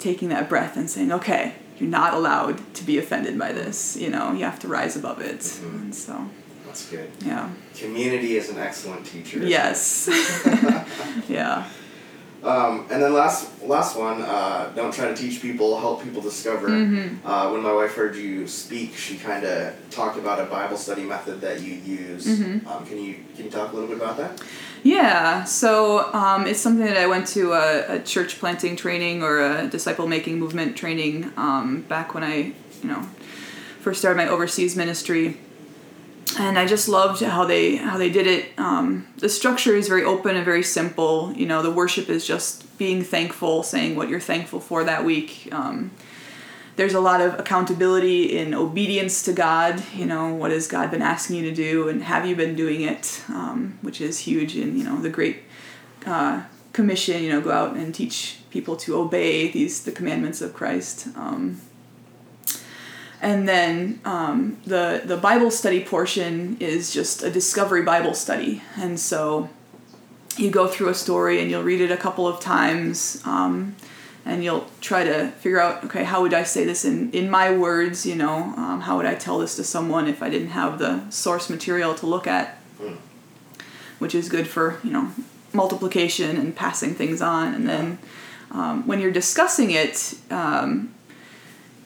taking 0.00 0.30
that 0.30 0.48
breath 0.48 0.76
and 0.76 0.90
saying, 0.90 1.12
okay, 1.12 1.54
you're 1.80 1.90
not 1.90 2.14
allowed 2.14 2.74
to 2.74 2.84
be 2.84 2.98
offended 2.98 3.38
by 3.38 3.52
this, 3.52 3.96
you 3.96 4.10
know, 4.10 4.32
you 4.32 4.44
have 4.44 4.58
to 4.60 4.68
rise 4.68 4.96
above 4.96 5.20
it. 5.20 5.40
Mm-hmm. 5.40 5.76
And 5.76 5.94
so, 5.94 6.28
That's 6.66 6.88
good. 6.90 7.10
yeah. 7.24 7.50
Community 7.74 8.36
is 8.36 8.50
an 8.50 8.58
excellent 8.58 9.06
teacher. 9.06 9.38
Yes. 9.38 10.08
yeah. 11.28 11.68
Um, 12.42 12.86
and 12.90 13.02
then 13.02 13.12
last 13.12 13.62
last 13.62 13.96
one, 13.96 14.22
uh, 14.22 14.72
don't 14.74 14.92
try 14.92 15.08
to 15.08 15.14
teach 15.14 15.42
people, 15.42 15.78
help 15.78 16.02
people 16.02 16.22
discover. 16.22 16.68
Mm-hmm. 16.68 17.26
Uh, 17.26 17.52
when 17.52 17.62
my 17.62 17.72
wife 17.72 17.94
heard 17.94 18.16
you 18.16 18.46
speak, 18.46 18.96
she 18.96 19.18
kind 19.18 19.44
of 19.44 19.74
talked 19.90 20.16
about 20.18 20.40
a 20.40 20.44
Bible 20.44 20.78
study 20.78 21.02
method 21.02 21.40
that 21.42 21.60
you 21.60 21.74
use. 21.74 22.26
Mm-hmm. 22.26 22.66
Um, 22.66 22.86
can 22.86 23.02
you 23.02 23.16
can 23.36 23.44
you 23.44 23.50
talk 23.50 23.72
a 23.72 23.74
little 23.74 23.88
bit 23.88 23.98
about 23.98 24.16
that? 24.16 24.42
Yeah, 24.82 25.44
so 25.44 26.10
um, 26.14 26.46
it's 26.46 26.60
something 26.60 26.86
that 26.86 26.96
I 26.96 27.06
went 27.06 27.26
to 27.28 27.52
a, 27.52 27.96
a 27.96 27.98
church 28.00 28.38
planting 28.38 28.76
training 28.76 29.22
or 29.22 29.40
a 29.40 29.68
disciple 29.68 30.06
making 30.06 30.38
movement 30.38 30.76
training 30.76 31.30
um, 31.36 31.82
back 31.82 32.14
when 32.14 32.24
I, 32.24 32.54
you 32.82 32.88
know, 32.88 33.02
first 33.80 34.00
started 34.00 34.16
my 34.16 34.28
overseas 34.28 34.76
ministry, 34.76 35.36
and 36.38 36.58
I 36.58 36.66
just 36.66 36.88
loved 36.88 37.22
how 37.22 37.44
they 37.44 37.76
how 37.76 37.96
they 37.98 38.10
did 38.10 38.26
it. 38.26 38.58
Um, 38.58 39.06
the 39.18 39.28
structure 39.28 39.74
is 39.74 39.88
very 39.88 40.04
open 40.04 40.36
and 40.36 40.44
very 40.44 40.62
simple. 40.62 41.32
You 41.34 41.46
know, 41.46 41.62
the 41.62 41.70
worship 41.70 42.08
is 42.08 42.26
just 42.26 42.78
being 42.78 43.02
thankful, 43.02 43.62
saying 43.62 43.96
what 43.96 44.08
you're 44.08 44.20
thankful 44.20 44.60
for 44.60 44.84
that 44.84 45.04
week. 45.04 45.48
Um, 45.52 45.90
there's 46.76 46.94
a 46.94 47.00
lot 47.00 47.20
of 47.20 47.38
accountability 47.38 48.36
in 48.38 48.54
obedience 48.54 49.22
to 49.24 49.32
God. 49.32 49.82
You 49.94 50.06
know, 50.06 50.32
what 50.34 50.50
has 50.50 50.66
God 50.66 50.90
been 50.90 51.02
asking 51.02 51.36
you 51.36 51.42
to 51.50 51.54
do, 51.54 51.88
and 51.88 52.02
have 52.02 52.26
you 52.26 52.36
been 52.36 52.54
doing 52.54 52.82
it? 52.82 53.22
Um, 53.28 53.78
which 53.82 54.00
is 54.00 54.20
huge 54.20 54.56
in 54.56 54.76
you 54.78 54.84
know 54.84 55.00
the 55.00 55.10
Great 55.10 55.42
uh, 56.06 56.44
Commission. 56.72 57.22
You 57.22 57.30
know, 57.30 57.40
go 57.40 57.50
out 57.50 57.76
and 57.76 57.94
teach 57.94 58.38
people 58.50 58.76
to 58.76 58.96
obey 58.96 59.50
these 59.50 59.84
the 59.84 59.92
commandments 59.92 60.40
of 60.40 60.54
Christ. 60.54 61.08
Um, 61.16 61.60
and 63.20 63.48
then 63.48 64.00
um, 64.04 64.58
the 64.64 65.02
the 65.04 65.16
Bible 65.16 65.50
study 65.50 65.84
portion 65.84 66.56
is 66.60 66.92
just 66.92 67.22
a 67.22 67.30
discovery 67.30 67.82
Bible 67.82 68.14
study, 68.14 68.62
and 68.76 68.98
so 68.98 69.48
you 70.36 70.50
go 70.50 70.66
through 70.66 70.88
a 70.88 70.94
story 70.94 71.40
and 71.40 71.50
you'll 71.50 71.62
read 71.62 71.80
it 71.80 71.90
a 71.90 71.96
couple 71.96 72.26
of 72.26 72.40
times. 72.40 73.22
Um, 73.24 73.76
and 74.26 74.44
you'll 74.44 74.66
try 74.82 75.02
to 75.02 75.28
figure 75.38 75.58
out 75.58 75.82
okay 75.82 76.04
how 76.04 76.20
would 76.20 76.34
i 76.34 76.42
say 76.42 76.62
this 76.62 76.84
in, 76.84 77.10
in 77.12 77.30
my 77.30 77.50
words 77.50 78.04
you 78.04 78.14
know? 78.14 78.52
Um, 78.56 78.82
how 78.82 78.98
would 78.98 79.06
i 79.06 79.14
tell 79.14 79.38
this 79.38 79.56
to 79.56 79.64
someone 79.64 80.06
if 80.06 80.22
i 80.22 80.28
didn't 80.28 80.50
have 80.50 80.78
the 80.78 81.08
source 81.08 81.48
material 81.48 81.94
to 81.94 82.06
look 82.06 82.26
at? 82.26 82.58
Which 83.98 84.14
is 84.14 84.28
good 84.28 84.46
for 84.46 84.78
you 84.84 84.92
know 84.92 85.10
multiplication 85.52 86.36
and 86.36 86.54
passing 86.54 86.94
things 86.94 87.20
on. 87.20 87.54
And 87.54 87.68
then 87.68 87.98
um, 88.50 88.86
when 88.86 89.00
you're 89.00 89.10
discussing 89.10 89.70
it 89.70 90.14
um, 90.30 90.92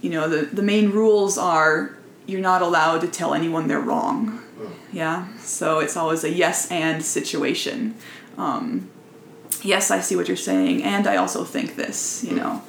you 0.05 0.11
know 0.11 0.29
the, 0.29 0.43
the 0.59 0.63
main 0.63 0.91
rules 0.91 1.39
are 1.39 1.97
you're 2.27 2.41
not 2.53 2.63
allowed 2.63 3.01
to 3.01 3.09
tell 3.09 3.35
anyone 3.35 3.69
they're 3.69 3.81
wrong. 3.81 4.41
Yeah? 4.93 5.27
So 5.39 5.81
it's 5.81 5.97
always 5.97 6.25
a 6.25 6.31
yes 6.31 6.71
and 6.71 7.03
situation. 7.05 7.95
Um, 8.39 8.89
yes, 9.63 9.91
I 9.91 10.01
see 10.01 10.17
what 10.17 10.29
you're 10.29 10.37
saying, 10.37 10.83
and 10.83 11.07
I 11.07 11.17
also 11.17 11.45
think 11.45 11.77
this, 11.77 12.25
you 12.25 12.35
know, 12.37 12.63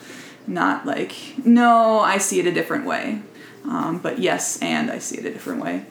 not 0.48 0.86
like, 0.86 1.14
no, 1.46 2.00
I 2.00 2.18
see 2.18 2.40
it 2.40 2.48
a 2.48 2.52
different 2.52 2.86
way, 2.86 3.22
um, 3.66 4.00
but 4.00 4.20
yes, 4.20 4.60
and 4.62 4.92
I 4.92 5.00
see 5.00 5.18
it 5.18 5.26
a 5.26 5.32
different 5.32 5.62
way. 5.62 5.86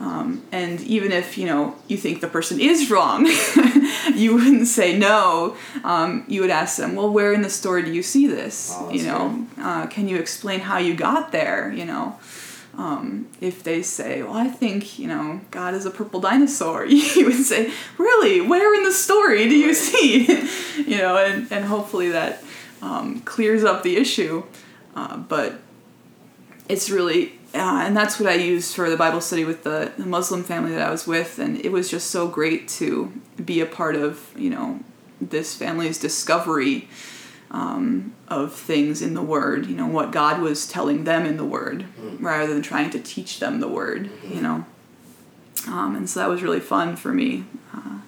Um, 0.00 0.42
and 0.52 0.80
even 0.82 1.10
if, 1.10 1.36
you 1.36 1.46
know, 1.46 1.74
you 1.88 1.96
think 1.96 2.20
the 2.20 2.28
person 2.28 2.60
is 2.60 2.88
wrong, 2.90 3.26
you 4.14 4.34
wouldn't 4.34 4.68
say 4.68 4.96
no. 4.96 5.56
Um, 5.82 6.24
you 6.28 6.40
would 6.40 6.50
ask 6.50 6.76
them, 6.76 6.94
well, 6.94 7.10
where 7.10 7.32
in 7.32 7.42
the 7.42 7.50
story 7.50 7.82
do 7.82 7.92
you 7.92 8.02
see 8.02 8.28
this? 8.28 8.72
Oh, 8.76 8.90
you 8.90 9.04
know, 9.04 9.46
uh, 9.58 9.86
can 9.88 10.08
you 10.08 10.16
explain 10.16 10.60
how 10.60 10.78
you 10.78 10.94
got 10.94 11.32
there? 11.32 11.72
You 11.72 11.84
know, 11.84 12.16
um, 12.76 13.26
if 13.40 13.64
they 13.64 13.82
say, 13.82 14.22
well, 14.22 14.34
I 14.34 14.46
think, 14.46 15.00
you 15.00 15.08
know, 15.08 15.40
God 15.50 15.74
is 15.74 15.84
a 15.84 15.90
purple 15.90 16.20
dinosaur, 16.20 16.84
you 16.86 17.26
would 17.26 17.44
say, 17.44 17.72
really, 17.98 18.40
where 18.40 18.72
in 18.76 18.84
the 18.84 18.92
story 18.92 19.48
do 19.48 19.56
you 19.56 19.74
see? 19.74 20.26
you 20.86 20.98
know, 20.98 21.16
and, 21.16 21.50
and 21.50 21.64
hopefully 21.64 22.10
that 22.10 22.44
um, 22.80 23.20
clears 23.22 23.64
up 23.64 23.82
the 23.82 23.96
issue. 23.96 24.44
Uh, 24.94 25.16
but 25.16 25.60
it's 26.68 26.88
really, 26.88 27.37
uh, 27.54 27.82
and 27.84 27.96
that's 27.96 28.20
what 28.20 28.28
I 28.28 28.34
used 28.34 28.74
for 28.74 28.90
the 28.90 28.96
Bible 28.96 29.20
study 29.20 29.44
with 29.44 29.64
the, 29.64 29.92
the 29.96 30.04
Muslim 30.06 30.44
family 30.44 30.72
that 30.72 30.82
I 30.82 30.90
was 30.90 31.06
with. 31.06 31.38
And 31.38 31.64
it 31.64 31.72
was 31.72 31.90
just 31.90 32.10
so 32.10 32.28
great 32.28 32.68
to 32.68 33.12
be 33.42 33.60
a 33.60 33.66
part 33.66 33.96
of, 33.96 34.32
you 34.36 34.50
know, 34.50 34.80
this 35.20 35.54
family's 35.54 35.98
discovery 35.98 36.88
um, 37.50 38.14
of 38.28 38.52
things 38.54 39.00
in 39.00 39.14
the 39.14 39.22
Word, 39.22 39.66
you 39.66 39.74
know, 39.74 39.86
what 39.86 40.12
God 40.12 40.42
was 40.42 40.66
telling 40.66 41.04
them 41.04 41.24
in 41.24 41.38
the 41.38 41.44
Word, 41.44 41.86
rather 42.20 42.52
than 42.52 42.62
trying 42.62 42.90
to 42.90 43.00
teach 43.00 43.40
them 43.40 43.60
the 43.60 43.68
Word, 43.68 44.10
you 44.22 44.42
know. 44.42 44.66
Um, 45.66 45.96
and 45.96 46.08
so 46.08 46.20
that 46.20 46.28
was 46.28 46.42
really 46.42 46.60
fun 46.60 46.96
for 46.96 47.12
me. 47.12 47.44
Uh, 47.74 47.98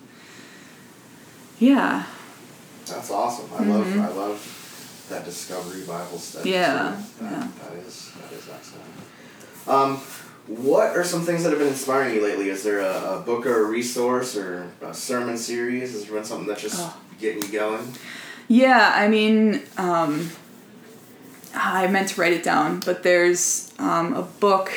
yeah, 1.59 2.05
That's 2.87 3.11
awesome. 3.11 3.51
I 3.55 3.65
love 3.65 3.99
I 3.99 4.09
love 4.09 5.07
that 5.09 5.25
discovery 5.25 5.85
Bible 5.87 6.19
study. 6.19 6.51
Mm-hmm. 6.51 6.59
Yeah. 6.59 7.03
That, 7.21 7.33
yeah. 7.33 7.49
that 7.63 7.87
is 7.87 8.13
that 8.13 8.33
is 8.33 8.49
excellent. 8.49 8.85
Um, 9.71 9.97
what 10.47 10.97
are 10.97 11.05
some 11.05 11.23
things 11.23 11.45
that 11.45 11.51
have 11.51 11.59
been 11.61 11.69
inspiring 11.69 12.15
you 12.17 12.23
lately? 12.23 12.49
Is 12.49 12.65
there 12.65 12.81
a, 12.81 13.19
a 13.19 13.21
book 13.21 13.47
or 13.47 13.63
a 13.63 13.67
resource 13.67 14.37
or 14.37 14.67
a 14.83 14.93
sermon 14.93 15.37
series? 15.39 15.93
Has 15.93 16.05
there 16.05 16.15
been 16.15 16.25
something 16.25 16.49
that's 16.49 16.63
just 16.63 16.77
Oh. 16.81 16.97
getting 17.21 17.43
you 17.43 17.49
going? 17.53 17.93
Yeah, 18.49 18.93
I 18.97 19.07
mean, 19.07 19.63
um, 19.79 20.31
I 21.55 21.87
meant 21.87 22.09
to 22.09 22.21
write 22.21 22.33
it 22.33 22.43
down, 22.43 22.81
but 22.81 23.05
there's 23.05 23.73
um, 23.79 24.13
a 24.15 24.23
book. 24.23 24.73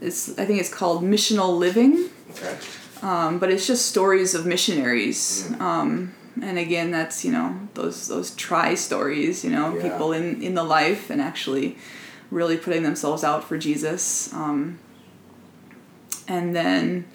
It's 0.00 0.30
I 0.38 0.46
think 0.46 0.60
it's 0.60 0.72
called 0.72 1.02
Missional 1.02 1.58
Living. 1.58 2.08
Okay. 2.30 2.56
um, 3.02 3.38
but 3.38 3.50
it's 3.50 3.66
just 3.66 3.86
stories 3.86 4.34
of 4.34 4.46
missionaries. 4.46 5.50
Um, 5.60 6.14
and 6.40 6.58
again, 6.58 6.90
that's 6.90 7.22
you 7.24 7.32
know 7.32 7.54
those 7.74 8.08
those 8.08 8.30
try 8.34 8.74
stories, 8.74 9.44
you 9.44 9.50
know, 9.50 9.74
Yeah. 9.76 9.82
people 9.82 10.12
in 10.12 10.40
in 10.42 10.54
the 10.54 10.62
life 10.64 11.10
and 11.10 11.20
actually 11.20 11.76
really 12.30 12.56
putting 12.56 12.82
themselves 12.82 13.24
out 13.24 13.44
for 13.44 13.58
Jesus. 13.58 14.32
Um, 14.32 14.78
and 16.28 16.54
then 16.54 17.06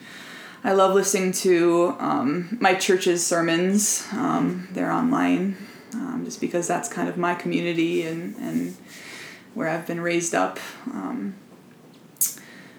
I 0.63 0.73
love 0.73 0.93
listening 0.93 1.31
to 1.33 1.95
um, 1.99 2.57
my 2.59 2.73
church's 2.73 3.25
sermons. 3.25 4.07
Um, 4.11 4.67
they're 4.71 4.91
online, 4.91 5.57
um, 5.93 6.23
just 6.25 6.41
because 6.41 6.67
that's 6.67 6.89
kind 6.89 7.07
of 7.07 7.17
my 7.17 7.35
community 7.35 8.03
and 8.03 8.35
and 8.37 8.75
where 9.53 9.69
I've 9.69 9.87
been 9.87 10.01
raised 10.01 10.35
up. 10.35 10.59
Um, 10.87 11.35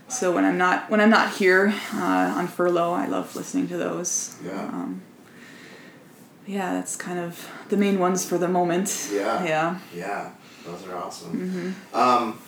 so 0.09 0.33
when 0.33 0.44
I'm 0.44 0.59
not 0.59 0.90
when 0.90 1.01
I'm 1.01 1.11
not 1.11 1.35
here 1.35 1.75
uh, 1.94 2.35
on 2.37 2.49
furlough, 2.49 2.92
I 2.92 3.07
love 3.07 3.35
listening 3.35 3.68
to 3.68 3.77
those. 3.77 4.37
Yeah. 4.44 4.64
Um, 4.66 5.03
yeah, 6.46 6.75
that's 6.75 6.96
kind 6.96 7.18
of 7.18 7.49
the 7.70 7.77
main 7.77 7.99
ones 7.99 8.25
for 8.29 8.38
the 8.38 8.49
moment. 8.49 9.11
Yeah. 9.12 9.44
Yeah. 9.44 9.79
Yeah, 9.94 10.31
those 10.66 10.87
are 10.87 10.96
awesome. 10.96 11.74
Mm-hmm. 11.92 11.96
Um, 11.96 12.38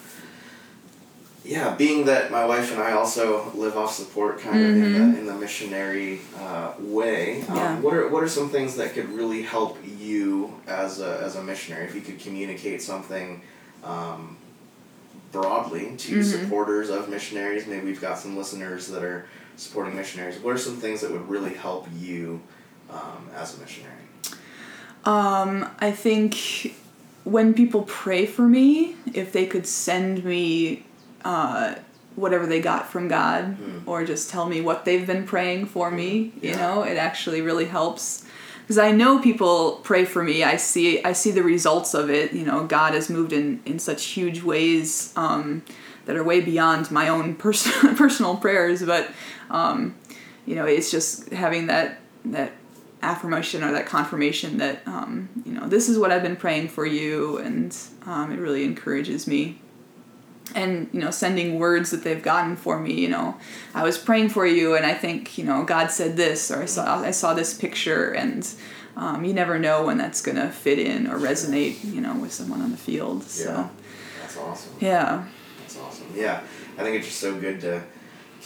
yeah, 1.45 1.75
being 1.77 2.05
that 2.07 2.31
my 2.31 2.45
wife 2.45 2.73
and 2.73 2.81
I 2.83 2.93
also 2.93 3.51
live 3.55 3.77
off 3.77 3.93
support, 3.95 4.41
kind 4.41 4.61
of 4.63 4.71
in 4.71 4.93
the 4.93 5.19
in 5.21 5.27
the 5.27 5.35
missionary 5.35 6.21
uh, 6.39 6.73
way. 6.79 7.41
Um, 7.43 7.47
Mm-hmm. 7.47 7.57
Yeah. 7.57 7.81
What 7.81 7.95
are 7.95 8.09
what 8.09 8.23
are 8.23 8.29
some 8.29 8.51
things 8.51 8.77
that 8.77 8.93
could 8.95 9.09
really 9.11 9.43
help 9.43 9.79
you 9.85 10.53
as 10.67 11.01
a 11.01 11.21
as 11.23 11.37
a 11.37 11.43
missionary? 11.43 11.85
If 11.87 11.95
you 11.95 12.01
could 12.03 12.19
communicate 12.21 12.83
something. 12.83 13.41
Um, 13.85 14.37
broadly 15.31 15.95
to 15.99 16.21
Mm-hmm. 16.21 16.23
supporters 16.23 16.89
of 16.89 17.11
missionaries 17.11 17.67
maybe 17.67 17.85
we've 17.85 18.01
got 18.01 18.19
some 18.19 18.35
listeners 18.35 18.87
that 18.89 19.05
are 19.05 19.27
supporting 19.57 19.95
missionaries 19.95 20.39
what 20.41 20.55
are 20.55 20.59
some 20.59 20.77
things 20.79 21.03
that 21.03 21.11
would 21.11 21.29
really 21.29 21.53
help 21.53 21.87
you 21.95 22.41
um, 22.91 23.29
as 23.37 23.55
a 23.55 23.61
missionary? 23.61 23.93
Um, 25.05 25.69
I 25.81 25.91
think 25.91 26.75
when 27.29 27.53
people 27.53 27.83
pray 27.83 28.25
for 28.27 28.49
me, 28.49 28.97
if 29.13 29.33
they 29.33 29.47
could 29.47 29.67
send 29.67 30.25
me 30.25 30.85
uh, 31.25 31.75
whatever 32.17 32.47
they 32.47 32.61
got 32.61 32.89
from 32.89 33.07
God 33.09 33.57
or 33.87 34.05
just 34.05 34.31
tell 34.31 34.47
me 34.47 34.61
what 34.61 34.85
they've 34.85 35.07
been 35.07 35.27
praying 35.27 35.67
for 35.67 35.91
me, 35.91 36.33
you 36.41 36.55
know, 36.55 36.83
it 36.83 36.97
actually 36.97 37.41
really 37.43 37.67
helps. 37.67 38.25
Because 38.63 38.79
I 38.79 38.93
know 38.93 39.19
people 39.19 39.81
pray 39.83 40.05
for 40.05 40.23
me. 40.23 40.43
I 40.43 40.57
see 40.57 41.03
I 41.05 41.13
see 41.13 41.31
the 41.31 41.43
results 41.43 41.95
of 41.95 42.11
it. 42.11 42.33
You 42.33 42.45
know, 42.45 42.65
God 42.65 42.95
has 42.95 43.09
moved 43.09 43.33
in, 43.33 43.63
in 43.65 43.79
such 43.79 44.05
huge 44.07 44.43
ways 44.43 45.13
um, 45.17 45.63
that 46.05 46.17
are 46.17 46.25
way 46.25 46.41
beyond 46.41 46.91
my 46.91 47.09
own 47.09 47.35
personal 47.35 47.95
personal 47.97 48.37
prayers. 48.37 48.83
But 48.85 49.11
um, 49.51 49.95
you 50.45 50.55
know, 50.55 50.67
it's 50.67 50.91
just 50.91 51.31
having 51.31 51.67
that 51.69 52.01
that 52.27 52.53
affirmation 53.03 53.63
or 53.63 53.73
that 53.73 53.87
confirmation 53.87 54.59
that 54.59 54.87
um, 54.87 55.29
this 55.69 55.89
is 55.89 55.99
what 55.99 56.11
I've 56.11 56.23
been 56.23 56.37
praying 56.37 56.69
for 56.69 56.85
you, 56.87 57.39
and 57.39 57.77
um, 58.07 58.33
it 58.33 58.39
really 58.39 58.65
encourages 58.65 59.27
me. 59.27 59.61
And 60.55 60.89
you 60.93 61.01
know, 61.01 61.11
sending 61.11 61.59
words 61.59 61.91
that 61.91 62.05
they've 62.05 62.23
gotten 62.23 62.57
for 62.57 62.81
me. 62.81 62.95
You 62.95 63.09
know, 63.09 63.37
I 63.75 63.83
was 63.83 63.99
praying 63.99 64.31
for 64.31 64.47
you, 64.47 64.75
and 64.75 64.87
I 64.87 64.95
think 64.95 65.37
you 65.37 65.45
know 65.45 65.65
God 65.65 65.91
said 65.91 66.17
this, 66.17 66.51
or 66.51 66.63
I 66.63 66.67
saw 66.67 67.01
I 67.01 67.11
saw 67.11 67.35
this 67.35 67.53
picture, 67.55 68.13
and 68.13 68.49
um, 68.97 69.25
you 69.25 69.35
never 69.35 69.59
know 69.59 69.85
when 69.85 69.99
that's 69.99 70.23
gonna 70.23 70.51
fit 70.51 70.79
in 70.79 71.07
or 71.07 71.19
resonate. 71.19 71.85
You 71.85 72.01
know, 72.01 72.17
with 72.17 72.33
someone 72.33 72.63
on 72.63 72.71
the 72.71 72.79
field. 72.79 73.19
Yeah. 73.23 73.29
So 73.29 73.71
That's 74.21 74.37
awesome. 74.39 74.73
yeah, 74.81 75.27
That's 75.61 75.79
awesome. 75.79 76.07
Yeah, 76.15 76.41
I 76.79 76.83
think 76.83 76.97
it's 76.97 77.07
just 77.07 77.21
so 77.21 77.39
good 77.39 77.61
to 77.61 77.83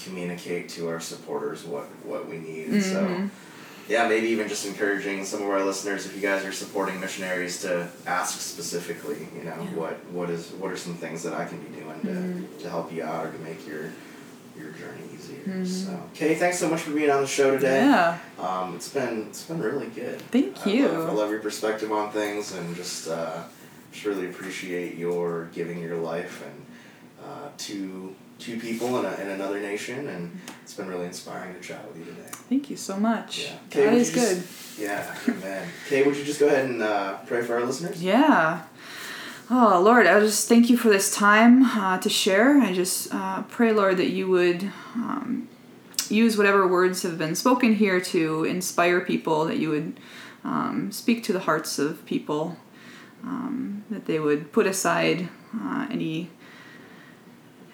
communicate 0.04 0.68
to 0.70 0.88
our 0.88 0.98
supporters 1.00 1.64
what 1.64 1.84
what 2.04 2.28
we 2.28 2.38
need. 2.38 2.68
Mm-hmm. 2.68 2.80
So, 2.80 3.30
yeah, 3.92 4.08
maybe 4.08 4.28
even 4.28 4.48
just 4.48 4.64
encouraging 4.66 5.24
some 5.24 5.42
of 5.42 5.48
our 5.50 5.62
listeners, 5.64 6.06
if 6.06 6.14
you 6.16 6.22
guys 6.22 6.44
are 6.44 6.52
supporting 6.52 6.98
missionaries, 7.00 7.60
to 7.62 7.88
ask 8.06 8.40
specifically. 8.40 9.28
You 9.36 9.44
know, 9.44 9.56
Yeah. 9.62 9.78
what 9.82 9.94
what 10.18 10.28
is 10.30 10.50
what 10.60 10.70
are 10.72 10.76
some 10.76 10.94
things 10.94 11.22
that 11.24 11.34
I 11.34 11.44
can 11.44 11.58
be 11.66 11.70
doing 11.80 12.00
to, 12.02 12.08
Mm-hmm. 12.08 12.58
to 12.62 12.70
help 12.70 12.92
you 12.92 13.02
out 13.04 13.26
or 13.26 13.30
to 13.32 13.38
make 13.38 13.66
your 13.66 13.84
your 14.58 14.70
journey 14.72 15.04
easier. 15.14 15.64
So, 15.64 15.98
Kay, 16.14 16.34
thanks 16.34 16.58
so 16.58 16.68
much 16.68 16.80
for 16.80 16.90
being 16.92 17.10
on 17.10 17.20
the 17.22 17.26
show 17.26 17.50
today. 17.52 17.80
Mm-hmm. 17.80 18.42
yeah. 18.42 18.46
Um, 18.48 18.74
it's 18.76 18.88
been 18.88 19.26
it's 19.28 19.44
been 19.44 19.60
really 19.60 19.88
good. 19.88 20.20
Thank 20.30 20.66
I 20.66 20.70
you. 20.70 20.88
Love, 20.88 21.08
I 21.10 21.12
love 21.12 21.30
your 21.30 21.40
perspective 21.40 21.90
on 21.92 22.10
things, 22.12 22.52
and 22.54 22.74
just 22.76 23.08
uh, 23.08 23.42
just 23.92 24.04
really 24.06 24.26
appreciate 24.32 24.96
your 24.96 25.48
giving 25.54 25.78
your 25.82 25.96
life 25.96 26.42
and 26.46 26.56
uh, 27.24 27.48
to 27.58 28.14
to 28.38 28.58
people 28.58 28.98
in, 28.98 29.04
a, 29.04 29.14
in 29.22 29.28
another 29.28 29.60
nation, 29.60 30.08
and 30.08 30.40
it's 30.62 30.74
been 30.74 30.88
really 30.88 31.06
inspiring 31.06 31.54
to 31.54 31.60
chat 31.60 31.86
with 31.86 31.96
you 31.98 32.04
today. 32.04 32.26
Thank 32.28 32.70
you 32.70 32.76
so 32.76 32.96
much. 32.96 33.44
Yeah. 33.44 33.52
Kay, 33.70 33.84
that 33.86 33.98
just- 33.98 34.14
good. 34.14 34.42
Yeah, 34.84 35.14
amen. 35.28 35.68
Kay, 35.88 36.02
would 36.02 36.16
you 36.16 36.24
just 36.24 36.40
go 36.40 36.48
ahead 36.48 36.64
and 36.68 36.82
uh, 36.82 37.18
pray 37.26 37.42
for 37.42 37.54
our 37.54 37.64
listeners? 37.64 38.02
Yeah. 38.02 38.62
Oh, 39.50 39.80
Lord, 39.84 40.06
I 40.06 40.18
just 40.20 40.48
thank 40.48 40.70
you 40.70 40.76
for 40.76 40.88
this 40.88 41.14
time 41.14 41.62
uh, 41.64 41.98
to 41.98 42.08
share. 42.08 42.58
I 42.58 42.72
just 42.72 43.14
uh, 43.14 43.42
pray, 43.42 43.70
Lord, 43.72 43.98
that 43.98 44.08
you 44.10 44.26
would 44.28 44.64
um, 44.94 45.48
use 46.08 46.36
whatever 46.38 46.66
words 46.66 47.02
have 47.02 47.18
been 47.18 47.34
spoken 47.34 47.74
here 47.74 48.00
to 48.00 48.44
inspire 48.44 49.00
people, 49.00 49.44
that 49.44 49.58
you 49.58 49.68
would 49.68 50.00
um, 50.42 50.90
speak 50.90 51.22
to 51.24 51.32
the 51.32 51.40
hearts 51.40 51.78
of 51.78 52.04
people, 52.06 52.56
um, 53.22 53.84
that 53.90 54.06
they 54.06 54.18
would 54.18 54.52
put 54.52 54.66
aside 54.66 55.28
uh, 55.54 55.86
any 55.90 56.30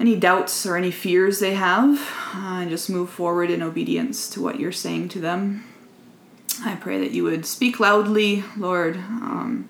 any 0.01 0.17
doubts 0.17 0.65
or 0.65 0.77
any 0.77 0.91
fears 0.91 1.41
they 1.41 1.55
have 1.55 1.99
uh, 2.35 2.61
and 2.61 2.71
just 2.71 2.89
move 2.89 3.11
forward 3.11 3.51
in 3.51 3.63
obedience 3.63 4.29
to 4.31 4.43
what 4.43 4.61
you're 4.61 4.73
saying 4.73 5.09
to 5.11 5.21
them. 5.21 5.65
I 6.65 6.77
pray 6.77 6.99
that 7.01 7.13
you 7.13 7.25
would 7.25 7.47
speak 7.47 7.79
loudly, 7.79 8.45
Lord, 8.57 8.97
um, 8.97 9.69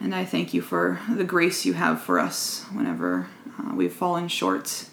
and 0.00 0.14
I 0.14 0.24
thank 0.24 0.54
you 0.54 0.62
for 0.62 1.00
the 1.08 1.24
grace 1.24 1.64
you 1.64 1.74
have 1.74 2.00
for 2.00 2.18
us 2.18 2.64
whenever 2.72 3.28
uh, 3.58 3.74
we've 3.74 3.92
fallen 3.92 4.28
short 4.28 4.86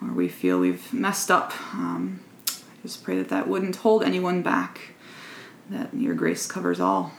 or 0.00 0.12
we 0.12 0.28
feel 0.28 0.58
we've 0.58 0.92
messed 0.92 1.30
up. 1.30 1.52
Um, 1.74 2.20
I 2.48 2.82
just 2.82 3.04
pray 3.04 3.16
that 3.18 3.28
that 3.28 3.48
wouldn't 3.48 3.76
hold 3.76 4.02
anyone 4.02 4.42
back, 4.42 4.94
that 5.68 5.92
your 5.92 6.14
grace 6.14 6.46
covers 6.46 6.80
all. 6.80 7.12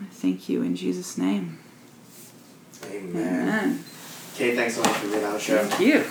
I 0.00 0.06
thank 0.06 0.48
you 0.48 0.62
in 0.62 0.76
Jesus' 0.76 1.16
name. 1.16 1.58
Amen. 2.84 3.48
Amen. 3.48 3.84
Kay, 4.34 4.54
thanks 4.54 4.74
so 4.74 4.82
much 4.82 4.92
for 4.92 5.08
being 5.08 5.24
on 5.24 5.32
the 5.32 5.38
show. 5.38 5.64
Thank 5.64 5.80
you. 5.80 6.04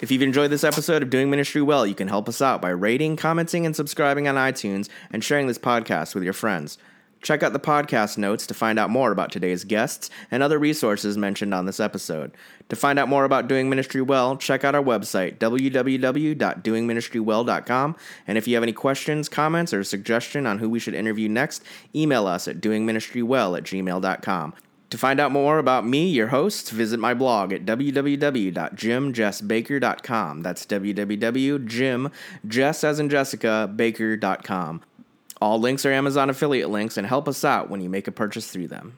If 0.00 0.10
you've 0.10 0.22
enjoyed 0.22 0.50
this 0.50 0.64
episode 0.64 1.02
of 1.02 1.08
Doing 1.08 1.30
Ministry 1.30 1.62
Well, 1.62 1.86
you 1.86 1.94
can 1.94 2.08
help 2.08 2.28
us 2.28 2.42
out 2.42 2.60
by 2.60 2.68
rating, 2.70 3.16
commenting, 3.16 3.64
and 3.64 3.74
subscribing 3.74 4.28
on 4.28 4.34
iTunes 4.34 4.90
and 5.10 5.24
sharing 5.24 5.46
this 5.46 5.58
podcast 5.58 6.14
with 6.14 6.24
your 6.24 6.34
friends. 6.34 6.76
Check 7.22 7.42
out 7.42 7.54
the 7.54 7.58
podcast 7.58 8.18
notes 8.18 8.46
to 8.48 8.52
find 8.52 8.78
out 8.78 8.90
more 8.90 9.10
about 9.10 9.32
today's 9.32 9.64
guests 9.64 10.10
and 10.30 10.42
other 10.42 10.58
resources 10.58 11.16
mentioned 11.16 11.54
on 11.54 11.64
this 11.64 11.80
episode. 11.80 12.32
To 12.68 12.76
find 12.76 12.98
out 12.98 13.08
more 13.08 13.24
about 13.24 13.48
Doing 13.48 13.70
Ministry 13.70 14.02
Well, 14.02 14.36
check 14.36 14.62
out 14.62 14.74
our 14.74 14.82
website, 14.82 15.38
www.doingministrywell.com. 15.38 17.96
And 18.26 18.36
if 18.36 18.46
you 18.46 18.56
have 18.56 18.62
any 18.62 18.74
questions, 18.74 19.30
comments, 19.30 19.72
or 19.72 19.82
suggestion 19.84 20.46
on 20.46 20.58
who 20.58 20.68
we 20.68 20.78
should 20.78 20.94
interview 20.94 21.30
next, 21.30 21.64
email 21.94 22.26
us 22.26 22.46
at 22.46 22.60
doingministrywell 22.60 23.56
at 23.56 23.64
gmail.com. 23.64 24.52
To 24.94 24.98
find 24.98 25.18
out 25.18 25.32
more 25.32 25.58
about 25.58 25.84
me, 25.84 26.06
your 26.06 26.28
host, 26.28 26.70
visit 26.70 27.00
my 27.00 27.14
blog 27.14 27.52
at 27.52 27.64
www.jimjessbaker.com. 27.64 30.42
That's 30.42 30.66
www.jim, 30.66 32.12
Jess 32.46 32.84
as 32.84 33.00
in 33.00 33.08
Jessica, 33.08 33.68
baker.com. 33.74 34.82
All 35.40 35.58
links 35.58 35.84
are 35.84 35.90
Amazon 35.90 36.30
affiliate 36.30 36.70
links 36.70 36.96
and 36.96 37.08
help 37.08 37.26
us 37.26 37.44
out 37.44 37.68
when 37.68 37.80
you 37.80 37.88
make 37.88 38.06
a 38.06 38.12
purchase 38.12 38.52
through 38.52 38.68
them. 38.68 38.96